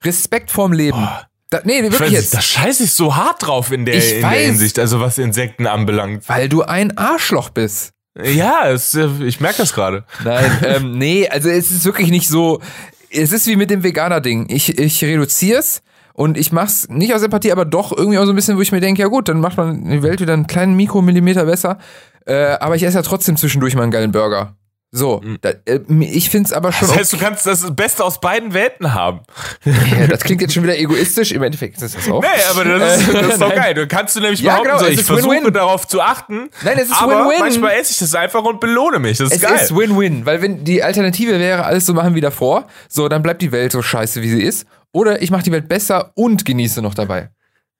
[0.03, 1.07] Respekt vorm Leben.
[1.49, 3.95] Da, nee, Ich weiß wirklich nicht, jetzt, da scheiße ich so hart drauf in der,
[3.95, 4.45] in der weiß.
[4.47, 6.27] Hinsicht, also was Insekten anbelangt.
[6.27, 7.91] weil du ein Arschloch bist.
[8.23, 10.03] Ja, es, äh, ich merke das gerade.
[10.23, 12.61] Nein, ähm, nee, also es ist wirklich nicht so.
[13.09, 14.47] Es ist wie mit dem Veganer-Ding.
[14.49, 15.81] Ich, ich reduziere es
[16.13, 18.71] und ich mach's nicht aus Empathie, aber doch irgendwie auch so ein bisschen, wo ich
[18.71, 21.77] mir denke, ja gut, dann macht man die Welt wieder einen kleinen Mikromillimeter besser.
[22.25, 24.55] Äh, aber ich esse ja trotzdem zwischendurch mal einen geilen Burger.
[24.89, 26.87] So, da, äh, ich find's aber schon.
[26.87, 29.19] Das heißt, du kannst das Beste aus beiden Welten haben.
[29.65, 30.07] okay.
[30.09, 31.33] das klingt jetzt schon wieder egoistisch.
[31.33, 32.21] Im Endeffekt ist das auch.
[32.21, 33.57] Nee, aber das ist, das ist doch Nein.
[33.57, 33.73] geil.
[33.73, 35.53] Du kannst du nämlich Ja, behaupten, genau, so, es ich versuche Win-Win.
[35.53, 36.49] darauf zu achten.
[36.63, 37.39] Nein, es ist aber Win-Win.
[37.39, 39.17] manchmal esse ich das einfach und belohne mich.
[39.17, 39.59] Das ist Es geil.
[39.61, 43.41] ist Win-Win, weil wenn die Alternative wäre, alles so machen wie davor, so, dann bleibt
[43.41, 44.65] die Welt so scheiße, wie sie ist.
[44.93, 47.29] Oder ich mache die Welt besser und genieße noch dabei.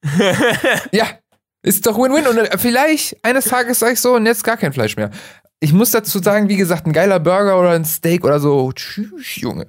[0.92, 1.06] ja,
[1.62, 2.26] ist doch Win-Win.
[2.26, 5.10] Und äh, vielleicht eines Tages sage ich so, und jetzt gar kein Fleisch mehr.
[5.60, 8.70] Ich muss dazu sagen, wie gesagt, ein geiler Burger oder ein Steak oder so.
[8.72, 9.66] Tschüss, Junge.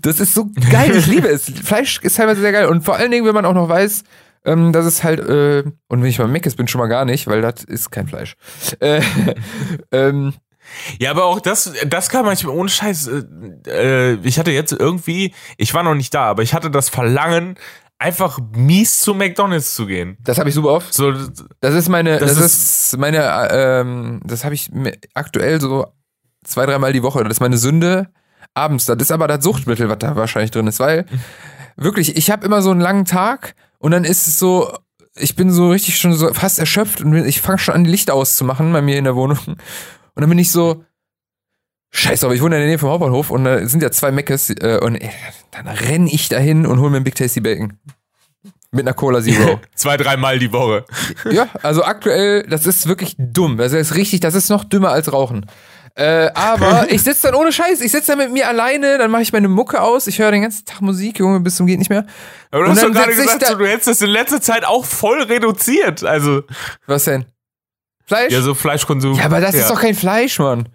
[0.00, 1.44] Das ist so geil, ich liebe es.
[1.64, 2.66] Fleisch ist teilweise sehr geil.
[2.66, 4.04] Und vor allen Dingen, wenn man auch noch weiß,
[4.46, 7.26] ähm, dass es halt, äh, und wenn ich mal Meckes bin, schon mal gar nicht,
[7.26, 8.36] weil das ist kein Fleisch.
[8.80, 9.02] Äh,
[9.92, 10.32] ähm,
[10.98, 13.08] Ja, aber auch das, das kam manchmal ohne Scheiß.
[13.08, 16.88] Äh, äh, ich hatte jetzt irgendwie, ich war noch nicht da, aber ich hatte das
[16.88, 17.56] Verlangen,
[17.98, 20.16] einfach mies zu McDonalds zu gehen.
[20.20, 20.94] das habe ich super oft.
[20.94, 21.12] So,
[21.60, 24.70] Das ist meine, das, Das ist, meine, äh, ähm, das habe ich
[25.14, 25.86] aktuell so
[26.44, 27.22] zwei, dreimal die Woche.
[27.24, 28.08] Das ist meine Sünde
[28.54, 28.86] abends.
[28.86, 31.06] Das ist aber das Suchtmittel, was da wahrscheinlich drin ist, weil
[31.76, 34.72] wirklich, ich habe immer so einen langen Tag und dann ist es so,
[35.14, 38.14] ich bin so richtig schon so fast erschöpft und ich fange schon an, die Lichter
[38.14, 39.38] auszumachen bei mir in der Wohnung.
[39.46, 40.84] Und dann bin ich so,
[41.90, 44.50] Scheiße, aber ich wohne in der Nähe vom Hauptbahnhof und da sind ja zwei Meckes
[44.50, 45.10] äh, und ey,
[45.50, 47.78] dann renn ich dahin und hol mir einen Big Tasty Bacon.
[48.70, 49.58] Mit einer Cola Zero.
[49.74, 50.84] zwei, dreimal die Woche.
[51.30, 53.56] Ja, also aktuell, das ist wirklich dumm.
[53.56, 55.46] Das ist richtig, das ist noch dümmer als Rauchen.
[55.94, 59.22] Äh, aber ich sitze dann ohne Scheiß, ich sitze dann mit mir alleine, dann mache
[59.22, 61.88] ich meine Mucke aus, ich höre den ganzen Tag Musik, Junge, bis zum geht nicht
[61.88, 62.04] mehr.
[62.50, 64.84] Aber du Und hast doch gerade gesagt, da- du hättest das in letzter Zeit auch
[64.84, 66.04] voll reduziert.
[66.04, 66.42] Also,
[66.86, 67.24] Was denn?
[68.04, 68.32] Fleisch?
[68.32, 69.14] ja, so Fleischkonsum.
[69.14, 69.62] Ja, aber das Ja.
[69.62, 70.68] ist doch kein Fleisch, Mann.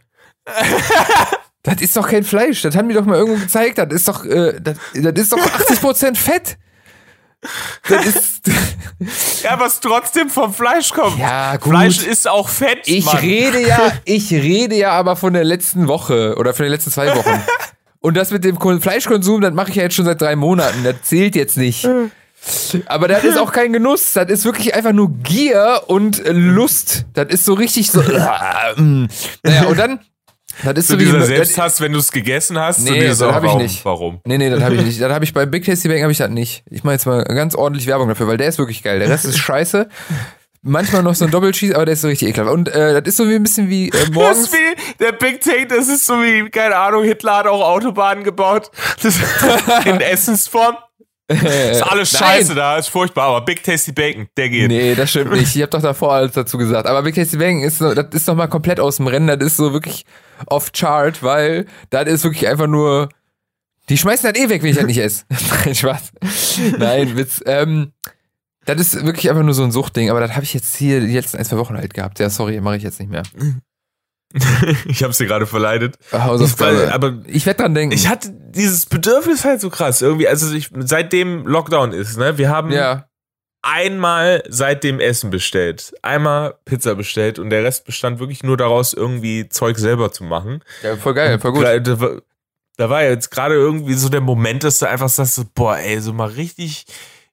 [1.64, 2.62] das ist doch kein Fleisch.
[2.62, 3.78] Das haben die doch mal irgendwo gezeigt.
[3.78, 6.58] Das ist doch, äh, das, das ist doch 80% Fett.
[7.90, 8.42] Das ist.
[9.44, 11.20] Ja, was trotzdem vom Fleisch kommt.
[11.20, 11.72] Ja, gut.
[11.72, 13.18] Fleisch ist auch Fett, Ich Mann.
[13.18, 17.14] rede ja, ich rede ja aber von der letzten Woche oder von den letzten zwei
[17.16, 17.42] Wochen.
[18.00, 20.84] Und das mit dem Kon- Fleischkonsum, das mache ich ja jetzt schon seit drei Monaten.
[20.86, 21.88] Das zählt jetzt nicht.
[22.86, 24.14] Aber das ist auch kein Genuss.
[24.14, 27.06] Das ist wirklich einfach nur Gier und äh, Lust.
[27.14, 28.02] Das ist so richtig so.
[28.02, 29.08] mm.
[29.44, 30.00] naja, und dann.
[30.64, 31.06] Das ist So so wie.
[31.06, 32.80] dieser das- Selbsthass, wenn du es gegessen hast.
[32.80, 33.84] Nee, das oh, hab ich warum, nicht.
[33.86, 34.20] Warum?
[34.26, 35.02] Nee, nee, das habe ich nicht.
[35.02, 36.64] Das habe ich bei Big Tasty Bacon habe ich das nicht.
[36.70, 39.00] Ich mache jetzt mal ganz ordentlich Werbung dafür, weil der ist wirklich geil.
[39.00, 39.88] Der Rest ist scheiße.
[40.66, 42.54] Manchmal noch so ein Doppelcheese, aber der ist so richtig ekelhaft.
[42.54, 44.40] Und äh, das ist so wie ein bisschen wie äh, Das morgens.
[44.46, 48.24] ist wie der Big Take, das ist so wie, keine Ahnung, Hitler hat auch Autobahnen
[48.24, 48.72] gebaut.
[49.02, 49.18] Das
[49.86, 50.76] in Essensform.
[51.28, 54.68] Ist alles scheiße da, ist furchtbar, aber Big Tasty Bacon, der geht.
[54.68, 55.56] Nee, das stimmt nicht.
[55.56, 56.88] Ich habe doch davor alles dazu gesagt.
[56.88, 59.28] Aber Big Tasty Bacon ist das ist noch mal komplett aus dem Rennen.
[59.28, 60.06] Das ist so wirklich
[60.48, 63.10] off chart, weil das ist wirklich einfach nur.
[63.90, 65.26] Die schmeißen das eh weg, wenn ich das nicht esse.
[65.66, 66.12] Nein, Spaß.
[66.78, 67.42] Nein, Witz.
[67.46, 67.92] Ähm,
[68.66, 71.14] das ist wirklich einfach nur so ein Suchtding, aber das habe ich jetzt hier die
[71.14, 72.20] letzten ein, zwei Wochen halt gehabt.
[72.20, 73.24] Ja, sorry, mache ich jetzt nicht mehr.
[74.88, 75.98] Ich hab's dir gerade verleidet.
[76.12, 76.92] Hausaufgabe.
[76.94, 77.96] aber ich werde dran denken.
[77.96, 82.50] ich hatte dieses Bedürfnis halt so krass irgendwie, also ich, seitdem Lockdown ist, ne, wir
[82.50, 83.08] haben ja.
[83.62, 85.94] einmal seitdem Essen bestellt.
[86.02, 90.62] Einmal Pizza bestellt und der Rest bestand wirklich nur daraus, irgendwie Zeug selber zu machen.
[90.82, 91.64] Ja, voll geil, voll gut.
[91.64, 92.22] Da, war-
[92.78, 96.12] da war jetzt gerade irgendwie so der Moment, dass du einfach sagst, boah, ey, so
[96.12, 96.86] mal richtig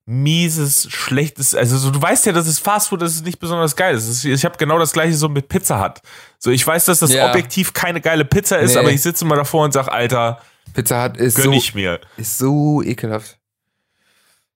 [0.07, 3.95] mieses, schlechtes, also so, du weißt ja, das ist Fastfood, das ist nicht besonders geil.
[3.95, 6.03] Ist, ich habe genau das gleiche so mit Pizza hat.
[6.39, 7.29] So, ich weiß, dass das Ja.
[7.31, 8.81] objektiv keine geile Pizza ist, Nee.
[8.81, 10.41] aber ich sitze mal davor und sag, Alter,
[10.75, 12.01] Pizza Hut ist gönn so, ich mir.
[12.17, 13.39] ist so ekelhaft.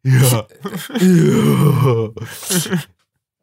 [0.03, 0.47] Ja.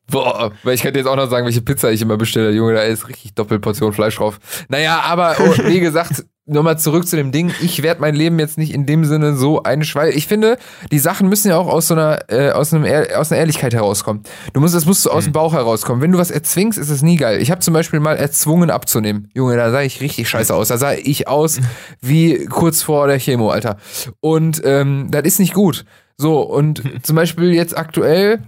[0.09, 2.51] Boah, weil ich könnte jetzt auch noch sagen, welche Pizza ich immer bestelle.
[2.51, 4.39] Junge, da ist richtig Doppelportion Fleisch drauf.
[4.67, 7.51] Naja, aber oh, wie gesagt, nochmal zurück zu dem Ding.
[7.61, 10.11] Ich werde mein Leben jetzt nicht in dem Sinne so eine Schweine.
[10.11, 10.57] Ich finde,
[10.91, 12.85] die Sachen müssen ja auch aus so einer, äh, aus, einem,
[13.15, 14.23] aus einer Ehrlichkeit herauskommen.
[14.53, 16.01] Du musst, das musst du aus dem Bauch herauskommen.
[16.01, 17.41] Wenn du was erzwingst, ist es nie geil.
[17.41, 19.29] Ich habe zum Beispiel mal erzwungen abzunehmen.
[19.33, 20.67] Junge, da sah ich richtig scheiße aus.
[20.67, 21.59] Da sah ich aus
[22.01, 23.77] wie kurz vor der Chemo, Alter.
[24.19, 25.85] Und ähm, das ist nicht gut.
[26.17, 28.39] So, und zum Beispiel jetzt aktuell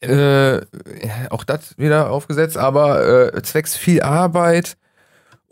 [0.00, 0.60] äh,
[1.30, 4.76] auch das wieder aufgesetzt, aber äh, zwecks viel Arbeit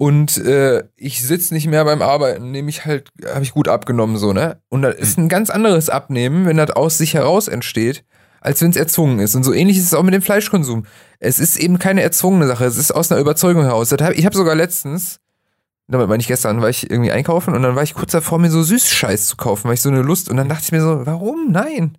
[0.00, 4.16] und äh, ich sitze nicht mehr beim Arbeiten, nehme ich halt, habe ich gut abgenommen,
[4.16, 4.60] so, ne?
[4.68, 8.04] Und das ist ein ganz anderes Abnehmen, wenn das aus sich heraus entsteht,
[8.40, 9.34] als wenn es erzwungen ist.
[9.34, 10.86] Und so ähnlich ist es auch mit dem Fleischkonsum.
[11.18, 13.90] Es ist eben keine erzwungene Sache, es ist aus einer Überzeugung heraus.
[13.90, 15.18] Hab, ich habe sogar letztens,
[15.88, 18.50] damit meine ich gestern, war ich irgendwie einkaufen und dann war ich kurz davor, mir
[18.52, 21.06] so Süßscheiß zu kaufen, weil ich so eine Lust und dann dachte ich mir so,
[21.06, 21.50] warum?
[21.50, 21.98] Nein.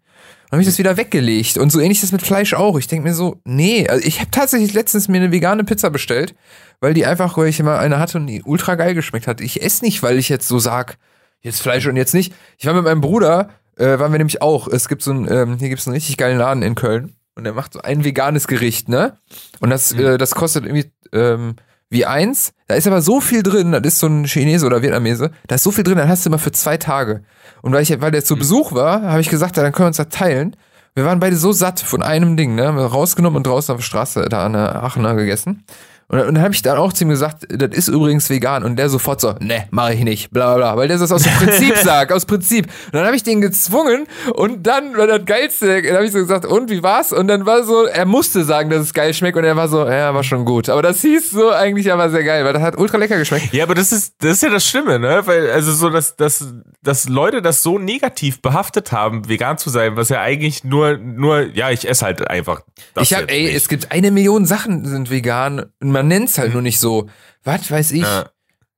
[0.49, 1.57] Dann habe ich das wieder weggelegt.
[1.57, 2.79] Und so ähnlich ist es mit Fleisch auch.
[2.79, 6.33] Ich denke mir so, nee, also ich habe tatsächlich letztens mir eine vegane Pizza bestellt,
[6.81, 9.41] weil die einfach, weil ich immer eine hatte und die ultra geil geschmeckt hat.
[9.41, 10.97] Ich esse nicht, weil ich jetzt so sag,
[11.41, 12.33] jetzt Fleisch und jetzt nicht.
[12.57, 14.67] Ich war mit meinem Bruder, äh, waren wir nämlich auch.
[14.67, 17.43] Es gibt so ein, ähm, hier gibt es einen richtig geilen Laden in Köln und
[17.43, 19.17] der macht so ein veganes Gericht, ne?
[19.59, 21.55] Und das, äh, das kostet irgendwie ähm,
[21.89, 22.53] wie eins.
[22.67, 25.63] Da ist aber so viel drin, das ist so ein Chinese oder Vietnamese, da ist
[25.63, 27.23] so viel drin, dann hast du immer für zwei Tage.
[27.61, 29.87] Und weil ich, weil der zu Besuch war, habe ich gesagt, ja, dann können wir
[29.87, 30.55] uns das teilen.
[30.95, 32.67] Wir waren beide so satt von einem Ding, ne?
[32.67, 35.63] Haben wir rausgenommen und draußen auf der Straße da an der Aachener gegessen.
[36.11, 38.63] Und, dann- und dann habe ich dann auch zu ihm gesagt, das ist übrigens vegan.
[38.63, 40.75] Und der sofort so, ne, mache ich nicht, bla bla.
[40.75, 42.65] Weil der das aus dem Prinzip sagt, aus Prinzip.
[42.87, 46.17] Und dann habe ich den gezwungen und dann war das Geilste, dann habe ich so
[46.19, 47.13] gesagt, und wie war's?
[47.13, 49.87] Und dann war so, er musste sagen, dass es geil schmeckt und er war so,
[49.87, 50.67] ja, war schon gut.
[50.69, 53.53] Aber das hieß so eigentlich aber sehr geil, weil das hat ultra lecker geschmeckt.
[53.53, 55.21] Ja, aber das ist, das ist ja das Schlimme, ne?
[55.25, 56.43] Weil, also so, dass, dass,
[56.81, 61.41] dass Leute das so negativ behaftet haben, vegan zu sein, was ja eigentlich nur, nur,
[61.53, 62.61] ja, ich esse halt einfach.
[62.95, 63.55] Das ich hab, jetzt ey, nicht.
[63.55, 67.07] es gibt eine Million Sachen sind vegan und man nennt's halt nur nicht so.
[67.43, 68.03] Was weiß ich?
[68.03, 68.29] Ja.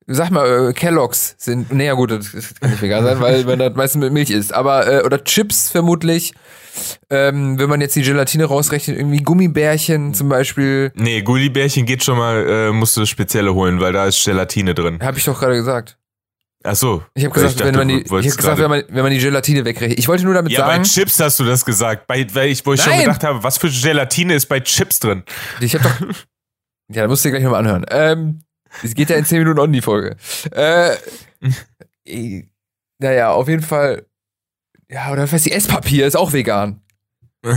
[0.07, 3.59] Sag mal, äh, Kelloggs sind, naja gut, das, das kann nicht vegan sein, weil wenn
[3.59, 4.53] das meistens mit Milch ist.
[4.53, 6.33] Aber, äh, oder Chips vermutlich.
[7.09, 10.91] Ähm, wenn man jetzt die Gelatine rausrechnet, irgendwie Gummibärchen zum Beispiel.
[10.95, 14.73] Nee, Gullibärchen geht schon mal, äh, musst du das Spezielle holen, weil da ist Gelatine
[14.73, 14.99] drin.
[15.01, 15.97] Habe ich doch gerade gesagt.
[16.63, 17.03] Ach so.
[17.15, 19.65] Ich habe gesagt, wenn man die, ich hab gesagt wenn, man, wenn man die Gelatine
[19.65, 19.97] wegrechnet.
[19.97, 22.05] Ich wollte nur damit Ja, bei sagen, Chips hast du das gesagt.
[22.05, 23.01] Bei, weil ich, wo ich schon Nein!
[23.01, 25.23] gedacht habe, was für Gelatine ist bei Chips drin?
[25.59, 26.07] ich habe doch,
[26.93, 27.85] ja, da musst du dir gleich nochmal anhören.
[27.89, 28.43] Ähm,
[28.83, 30.15] es geht ja in 10 Minuten on die Folge.
[30.51, 30.95] Äh,
[32.05, 32.43] eh,
[32.99, 34.05] naja, auf jeden Fall,
[34.89, 36.81] ja, oder was ich, Esspapier ist auch vegan.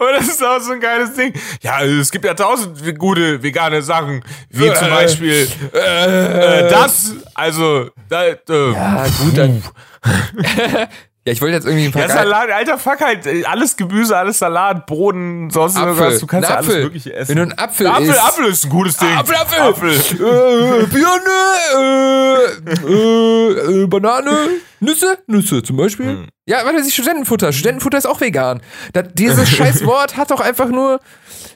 [0.00, 1.32] Aber das ist auch so ein geiles Ding.
[1.62, 7.14] Ja, also es gibt ja tausend gute vegane Sachen, wie Äh, zum Beispiel äh, das.
[7.34, 9.62] Also, da, äh, Ja, gut, dann.
[11.30, 14.16] ja, ich wollte jetzt irgendwie ein paar Ja, Salat, alter Fuck halt, äh, alles Gemüse,
[14.16, 16.18] alles Salat, Boden, sonst Apfel, irgendwas.
[16.20, 16.82] Du kannst ja alles Apfel.
[16.84, 17.28] Mögliche essen.
[17.28, 19.08] Wenn du einen Apfel Apfel, isst- Apfel ist ein gutes Ding.
[19.16, 19.60] Apfel, Apfel!
[19.60, 19.90] Apfel.
[19.92, 22.50] äh, Birne,
[22.86, 24.36] äh, äh, äh, Banane,
[24.80, 26.06] Nüsse, Nüsse zum Beispiel.
[26.06, 26.26] Hm.
[26.46, 27.52] Ja, was weiß ich, Studentenfutter.
[27.52, 28.60] Studentenfutter ist auch vegan.
[28.92, 31.00] Das, dieses scheiß Wort hat doch einfach nur,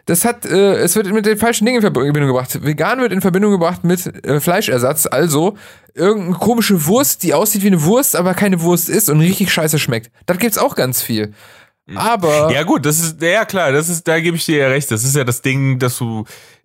[0.07, 2.65] das hat, äh, es wird mit den falschen Dingen in Verbindung gebracht.
[2.65, 5.57] Vegan wird in Verbindung gebracht mit äh, Fleischersatz, also
[5.95, 9.79] irgendeine komische Wurst, die aussieht wie eine Wurst, aber keine Wurst ist und richtig scheiße
[9.79, 10.11] schmeckt.
[10.27, 11.33] Das gibt's auch ganz viel.
[11.95, 14.91] Aber Ja, gut, das ist, ja klar, das ist, da gebe ich dir ja recht.
[14.91, 16.25] Das ist ja das Ding, dass du,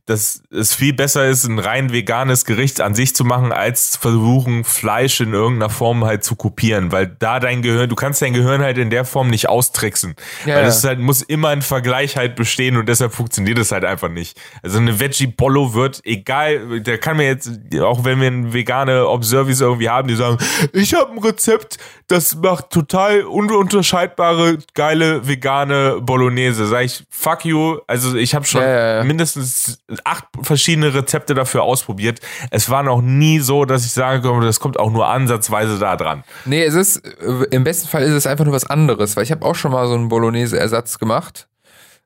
[0.09, 3.99] dass es viel besser ist, ein rein veganes Gericht an sich zu machen, als zu
[3.99, 8.33] versuchen, Fleisch in irgendeiner Form halt zu kopieren, weil da dein Gehirn, du kannst dein
[8.33, 10.15] Gehirn halt in der Form nicht austricksen.
[10.45, 10.67] Ja, weil ja.
[10.67, 14.09] es ist halt, muss immer ein Vergleich halt bestehen und deshalb funktioniert es halt einfach
[14.09, 14.39] nicht.
[14.63, 19.07] Also eine Veggie Bollo wird, egal, da kann mir jetzt, auch wenn wir eine vegane
[19.07, 20.39] Observice irgendwie haben, die sagen,
[20.73, 21.77] ich habe ein Rezept,
[22.09, 26.65] das macht total ununterscheidbare, geile vegane Bolognese.
[26.65, 27.77] Sag ich, fuck you.
[27.87, 29.03] Also ich habe schon ja.
[29.03, 32.19] mindestens acht verschiedene Rezepte dafür ausprobiert.
[32.49, 35.95] Es war noch nie so, dass ich sagen konnte, das kommt auch nur ansatzweise da
[35.95, 36.23] dran.
[36.45, 39.31] Nee, es ist, äh, im besten Fall ist es einfach nur was anderes, weil ich
[39.31, 41.48] habe auch schon mal so einen Bolognese-Ersatz gemacht.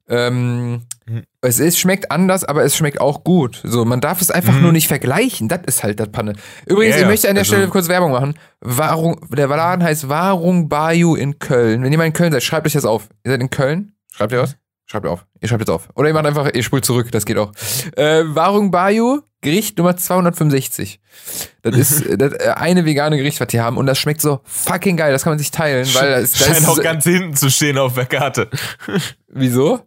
[0.10, 1.24] Ähm, Mhm.
[1.42, 3.60] es ist, schmeckt anders, aber es schmeckt auch gut.
[3.64, 4.62] So, man darf es einfach Mhm.
[4.62, 5.50] nur nicht vergleichen.
[5.50, 6.34] Das ist halt das Panne.
[6.66, 8.36] Übrigens, Ja, ich möchte an der also- Stelle kurz Werbung machen.
[8.62, 11.84] Warung, der Laden heißt Warung Bayou in Köln.
[11.84, 13.10] Wenn ihr mal in Köln seid, schreibt euch das auf.
[13.26, 13.94] Ihr seid in Köln?
[14.14, 14.56] Schreibt ihr was?
[14.86, 15.26] Schreibt ihr auf.
[15.42, 15.90] Ihr schreibt jetzt auf.
[15.96, 17.52] Oder ihr macht einfach, ihr spult zurück, das geht auch.
[17.98, 21.00] Äh, Warung Bayou, Gericht Nummer 265.
[21.64, 23.78] Das ist das äh, eine vegane Gericht, was die haben.
[23.78, 25.12] Und das schmeckt so fucking geil.
[25.12, 27.94] Das kann man sich teilen, weil das, das Scheint auch ganz hinten zu stehen auf
[27.96, 28.50] der Karte.
[29.28, 29.82] wieso?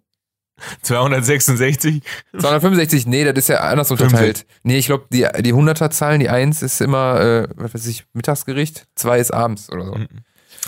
[0.83, 2.03] 266.
[2.33, 4.47] 265, nee, das ist ja anders unterteilt.
[4.63, 8.87] Nee, ich glaube, die, die 100er-Zahlen, die 1 ist immer, äh, was weiß ich, Mittagsgericht,
[8.95, 9.97] 2 ist abends oder so.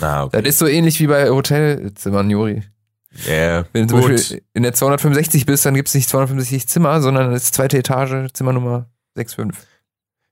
[0.01, 0.41] Ah, okay.
[0.41, 2.63] Das ist so ähnlich wie bei Hotelzimmern, Juri.
[3.27, 4.11] Ja, Wenn du zum gut.
[4.11, 7.77] Beispiel in der 265 bist, dann gibt es nicht 265 Zimmer, sondern das ist zweite
[7.77, 8.85] Etage, Zimmer Nummer
[9.15, 9.67] 65.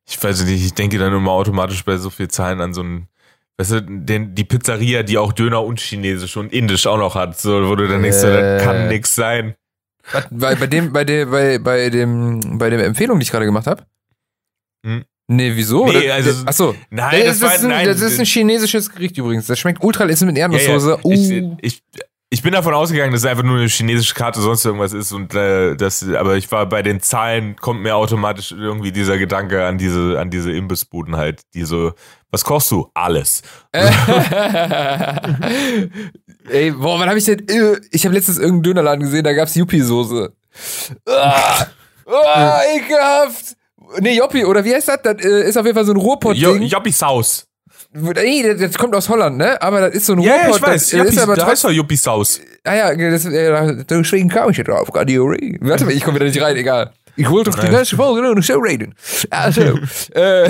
[0.10, 3.08] Ich weiß nicht, ich denke dann immer automatisch bei so viel Zahlen an so ein,
[3.58, 7.40] weißt du, den, die Pizzeria, die auch Döner und Chinesisch und Indisch auch noch hat,
[7.40, 8.66] so, wo du dann denkst, so, das Äh.
[8.66, 9.56] kann nix sein.
[10.32, 13.68] Bei, bei dem, bei der, bei, bei dem, bei der Empfehlung, die ich gerade gemacht
[13.68, 13.84] habe?
[14.86, 15.04] Hm.
[15.30, 15.86] Nee, wieso?
[15.92, 16.76] Nee, also- achso.
[16.90, 19.48] Nein, das, das, ist war, ein, nein, das ist ein chinesisches Gericht übrigens.
[19.48, 20.90] Das schmeckt ultra ist mit ja, Erdnusssoße.
[20.92, 21.04] ja, ich,
[21.44, 21.58] Uh.
[21.62, 22.02] ich, ich
[22.42, 25.76] bin davon ausgegangen, dass es einfach nur eine chinesische Karte sonst irgendwas ist und äh,
[25.76, 30.20] das, aber ich war bei den Zahlen kommt mir automatisch irgendwie dieser Gedanke an diese
[30.20, 31.94] an diese Imbissbuden halt, die so,
[32.30, 32.90] was kochst du?
[32.94, 33.44] Alles.
[36.50, 37.48] Ey, boah, wann hab ich denn?
[37.48, 40.32] äh, Ich habe letztens irgendeinen Dönerladen gesehen, da gab's Yuppie-Soße.
[41.08, 41.66] Ah,
[42.08, 43.56] ah, ekelhaft.
[44.00, 45.02] Nee, Joppi, oder wie heißt das?
[45.02, 46.64] Das äh, ist auf jeden Fall so ein Ruhrpott-Ding.
[46.64, 47.48] Joppi Saus.
[47.94, 49.62] Nee, das, kommt aus Holland, ne?
[49.62, 50.58] Aber das ist so ein Ja, ja, Ruhrpott.
[50.58, 50.82] ich weiß.
[50.90, 51.70] das, Joppi, ist aber da trotzdem.
[51.72, 52.42] doch Joppi Saus.
[52.64, 54.92] Ah ja, das, äh, deswegen kam ich hier drauf.
[54.92, 55.58] Kategorie.
[55.62, 56.92] Warte mal, ich komme wieder nicht rein, egal.
[57.16, 58.94] Ich wollte doch die ganze Folge nur noch so reden.
[59.32, 59.62] Also,
[60.14, 60.50] äh,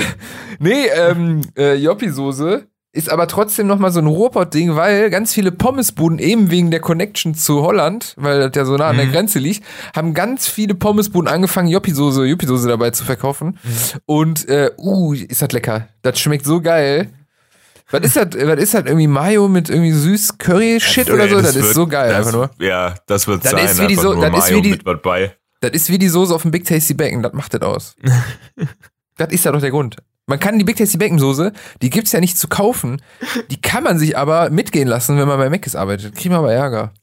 [0.58, 6.18] nee, ähm, äh, Joppi-Soße ist aber trotzdem nochmal so ein Ruhrpott-Ding, weil ganz viele Pommesbuden,
[6.18, 9.12] eben wegen der Connection zu Holland, weil das ja so nah an der Mhm.
[9.12, 9.62] Grenze liegt,
[9.94, 13.58] haben ganz viele Pommesbuden angefangen, Joppi-Soße, Joppi-Soße dabei zu verkaufen.
[13.62, 14.00] Mhm.
[14.06, 15.88] Und, äh, uh, ist das lecker.
[16.02, 17.08] Das schmeckt so geil.
[17.90, 21.36] Was ist das, was ist das irgendwie Mayo mit irgendwie süß Curry-Shit oder Ey, so?
[21.40, 22.50] Das, ist wird- so geil, das, einfach nur.
[22.66, 23.64] Ja, das wird Das sein.
[23.64, 25.34] ist wie die so- das ist wie Mayo die- mit was bei.
[25.60, 27.96] Das ist wie die Soße auf dem Big Tasty Bacon, das macht das aus.
[29.16, 29.96] das ist ja doch der Grund.
[30.26, 33.00] Man kann die Big Tasty Bacon Soße, die gibt's ja nicht zu kaufen,
[33.50, 36.14] die kann man sich aber mitgehen lassen, wenn man bei Mc's arbeitet.
[36.14, 36.92] Kriegt man aber Ärger.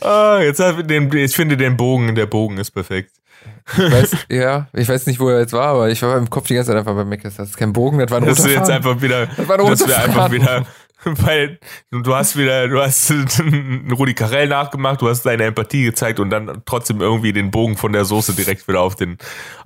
[0.00, 3.12] Ah, jetzt ich, den, ich finde den Bogen, der Bogen ist perfekt.
[3.72, 6.46] Ich weiß, ja, ich weiß nicht, wo er jetzt war, aber ich war im Kopf
[6.46, 7.36] die ganze Zeit einfach bei Mc's.
[7.36, 9.66] Das ist kein Bogen, das war ein Dass roter jetzt einfach wieder, Das war ein
[9.66, 10.66] dass roter wir einfach wieder,
[11.04, 11.58] weil
[11.90, 13.12] du hast wieder, du hast
[13.90, 17.92] Rudi Carell nachgemacht, du hast deine Empathie gezeigt und dann trotzdem irgendwie den Bogen von
[17.92, 19.16] der Soße direkt wieder auf den,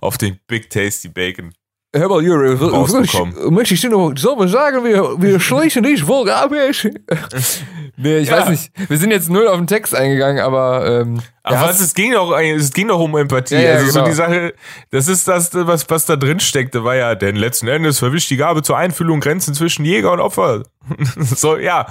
[0.01, 1.53] auf den Big Tasty Bacon.
[1.95, 3.55] Hör mal, Rausbekommen.
[3.55, 6.53] möchte ich dir noch sagen, wir, wir schließen diese Folge ab.
[7.97, 8.41] nee, ich Ja.
[8.41, 8.71] weiß nicht.
[8.89, 12.37] Wir sind jetzt null auf den Text eingegangen, aber ähm, Aber was, es ging doch,
[12.39, 13.55] es ging doch um Empathie.
[13.55, 14.07] Ja, ja, also so genau.
[14.09, 14.55] die Sache,
[14.91, 18.37] das ist das, was, was da drin steckte, war ja, denn letzten Endes verwischt die
[18.37, 20.63] Gabe zur Einfühlung Grenzen zwischen Jäger und Opfer.
[21.17, 21.87] so, ja.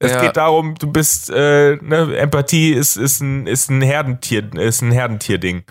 [0.00, 4.80] Es geht darum, du bist, äh, ne, Empathie ist, ist ein, ist ein Herdentier, ist
[4.80, 5.64] ein Herdentierding.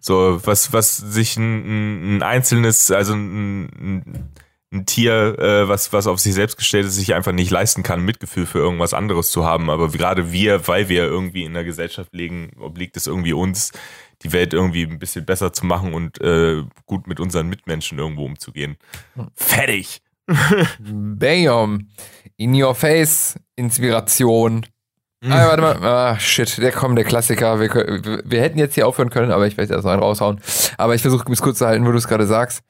[0.00, 4.32] So, was, was sich ein, ein, ein einzelnes, also ein, ein,
[4.74, 8.04] ein Tier, äh, was, was auf sich selbst gestellt ist, sich einfach nicht leisten kann,
[8.04, 9.70] Mitgefühl für irgendwas anderes zu haben.
[9.70, 13.72] Aber gerade wir, weil wir irgendwie in der Gesellschaft leben, obliegt es irgendwie uns,
[14.22, 18.24] die Welt irgendwie ein bisschen besser zu machen und äh, gut mit unseren Mitmenschen irgendwo
[18.24, 18.76] umzugehen.
[19.34, 20.00] Fertig!
[20.80, 21.88] Bam.
[22.36, 23.38] In your face.
[23.56, 24.66] Inspiration.
[25.20, 25.32] Mhm.
[25.32, 25.76] Ah, warte mal.
[25.82, 26.58] Ah, shit.
[26.58, 27.60] Der kommt, der Klassiker.
[27.60, 30.40] Wir, können- wir hätten jetzt hier aufhören können, aber ich werde erst mal einen raushauen.
[30.78, 32.62] Aber ich versuche es kurz zu halten, wo du es gerade sagst.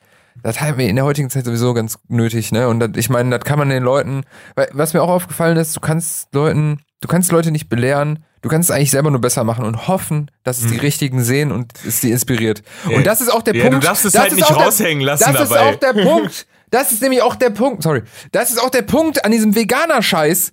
[0.43, 2.69] Das haben wir in der heutigen Zeit sowieso ganz nötig, ne?
[2.69, 4.25] Und das, ich meine, das kann man den Leuten,
[4.57, 8.49] weil, was mir auch aufgefallen ist, du kannst Leuten, du kannst Leute nicht belehren, du
[8.49, 11.73] kannst es eigentlich selber nur besser machen und hoffen, dass es die Richtigen sehen und
[11.87, 12.63] es sie inspiriert.
[12.91, 12.97] Ja.
[12.97, 13.83] Und das ist auch der Ja, Punkt.
[13.83, 15.73] du darfst es das halt ist nicht auch der- raushängen lassen Das ist dabei.
[15.73, 16.47] auch der Punkt.
[16.71, 18.03] Das ist nämlich auch der Punkt, sorry.
[18.33, 20.53] Das ist auch der Punkt an diesem Veganer-Scheiß,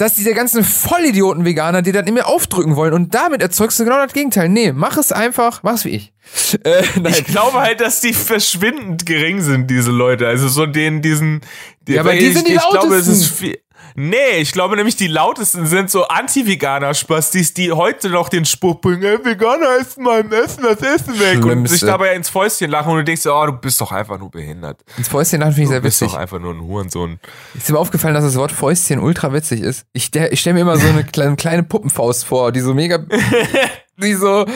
[0.00, 4.14] dass diese ganzen Vollidioten-Veganer dir dann immer aufdrücken wollen und damit erzeugst du genau das
[4.14, 4.48] Gegenteil.
[4.48, 6.12] Nee, mach es einfach, mach es wie ich.
[6.64, 6.82] Äh.
[7.08, 10.26] Ich glaube halt, dass die verschwindend gering sind, diese Leute.
[10.26, 11.40] Also so den, diesen.
[11.86, 13.58] Die, Ja, aber die ich, sind die ich glaube, es ist viel.
[13.96, 19.02] Nee, ich glaube nämlich, die lautesten sind so Anti-Veganer-Spastis, die heute noch den Spruch bringen,
[19.02, 21.36] ey, Veganer essen mein Essen, das Essen weg.
[21.38, 21.78] Und Schlimmste.
[21.78, 24.80] sich dabei ins Fäustchen lachen und du denkst, oh, du bist doch einfach nur behindert.
[24.96, 26.12] Ins Fäustchen lachen finde ich Du sehr bist witzig.
[26.14, 27.18] doch einfach nur ein Hurensohn.
[27.54, 29.86] Ist mir aufgefallen, dass das Wort Fäustchen ultra witzig ist.
[29.92, 32.98] Ich, ich stelle mir immer so eine kleine, kleine Puppenfaust vor, die so mega
[34.00, 34.46] Wie so,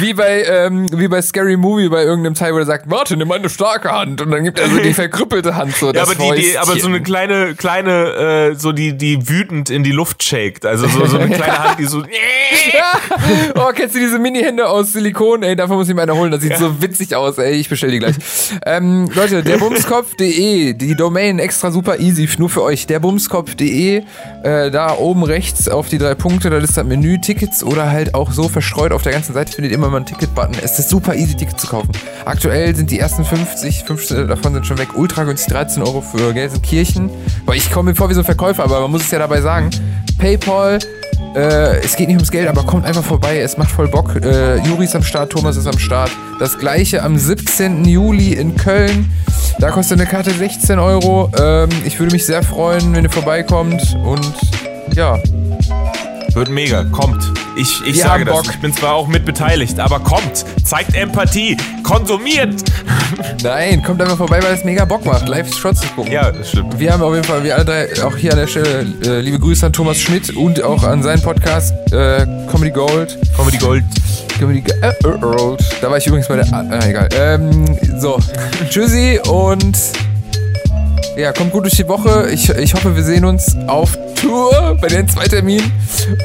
[0.00, 3.28] wie bei, ähm, wie bei Scary Movie bei irgendeinem Teil, wo er sagt, warte, nimm
[3.28, 4.20] meine starke Hand.
[4.20, 5.92] Und dann gibt er so die verkrüppelte Hand so.
[5.92, 9.82] Ja, aber, die, die, aber so eine kleine, kleine, äh, so die, die wütend in
[9.82, 10.64] die Luft shakt.
[10.64, 12.02] Also so, so eine kleine Hand, die so.
[13.54, 15.42] oh, kennst du diese Mini-Hände aus Silikon?
[15.42, 16.30] Ey, davon muss ich mir eine holen.
[16.30, 17.38] Das sieht so witzig aus.
[17.38, 18.16] Ey, ich bestell die gleich.
[18.64, 22.86] ähm, Leute, derbumskopf.de, die Domain extra super easy, nur für euch.
[22.86, 24.02] Derbumskopf.de,
[24.42, 28.14] äh, da oben rechts auf die drei Punkte, da ist das Menü Tickets oder halt
[28.14, 30.56] auch so verstreut auf der ganzen Seite findet ihr immer mal einen Ticket-Button.
[30.62, 31.90] Es ist super easy, Tickets zu kaufen.
[32.24, 34.94] Aktuell sind die ersten 50, 15 davon sind schon weg.
[34.94, 37.10] Ultra günstig, 13 Euro für Gelsenkirchen.
[37.44, 39.40] Boah, ich komme mir vor wie so ein Verkäufer, aber man muss es ja dabei
[39.40, 39.70] sagen.
[40.18, 40.78] PayPal,
[41.34, 43.40] äh, es geht nicht ums Geld, aber kommt einfach vorbei.
[43.40, 44.16] Es macht voll Bock.
[44.16, 46.10] Äh, Juri ist am Start, Thomas ist am Start.
[46.38, 47.84] Das gleiche am 17.
[47.84, 49.10] Juli in Köln.
[49.58, 51.30] Da kostet eine Karte 16 Euro.
[51.38, 53.96] Ähm, ich würde mich sehr freuen, wenn ihr vorbeikommt.
[54.02, 54.34] Und
[54.94, 55.18] ja,
[56.36, 57.32] Wird mega, kommt.
[57.56, 58.34] Ich, ich Wir sage das.
[58.34, 58.44] Bock.
[58.50, 60.44] Ich bin zwar auch mitbeteiligt, aber kommt.
[60.64, 61.56] Zeigt Empathie.
[61.82, 62.62] Konsumiert.
[63.42, 66.12] nein, kommt einfach vorbei, weil es mega Bock macht, live Shots zu gucken.
[66.12, 66.78] Ja, das stimmt.
[66.78, 69.38] Wir haben auf jeden Fall, wir alle drei, auch hier an der Stelle, äh, liebe
[69.38, 73.16] Grüße an Thomas Schmidt und auch an seinen Podcast äh, Comedy Gold.
[73.34, 73.84] Comedy Gold.
[74.38, 75.64] Comedy äh, äh, Gold.
[75.80, 76.52] Da war ich übrigens bei der.
[76.52, 77.08] Ah, egal.
[77.18, 77.64] Ähm,
[77.98, 78.18] so.
[78.68, 79.78] Tschüssi und.
[81.16, 82.28] Ja, kommt gut durch die Woche.
[82.30, 85.70] Ich, ich hoffe, wir sehen uns auf Tour bei den zwei Terminen.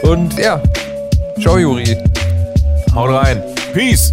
[0.03, 0.61] Und ja.
[1.39, 1.97] Ciao, Juri.
[2.93, 3.41] Haut rein.
[3.73, 4.11] Peace.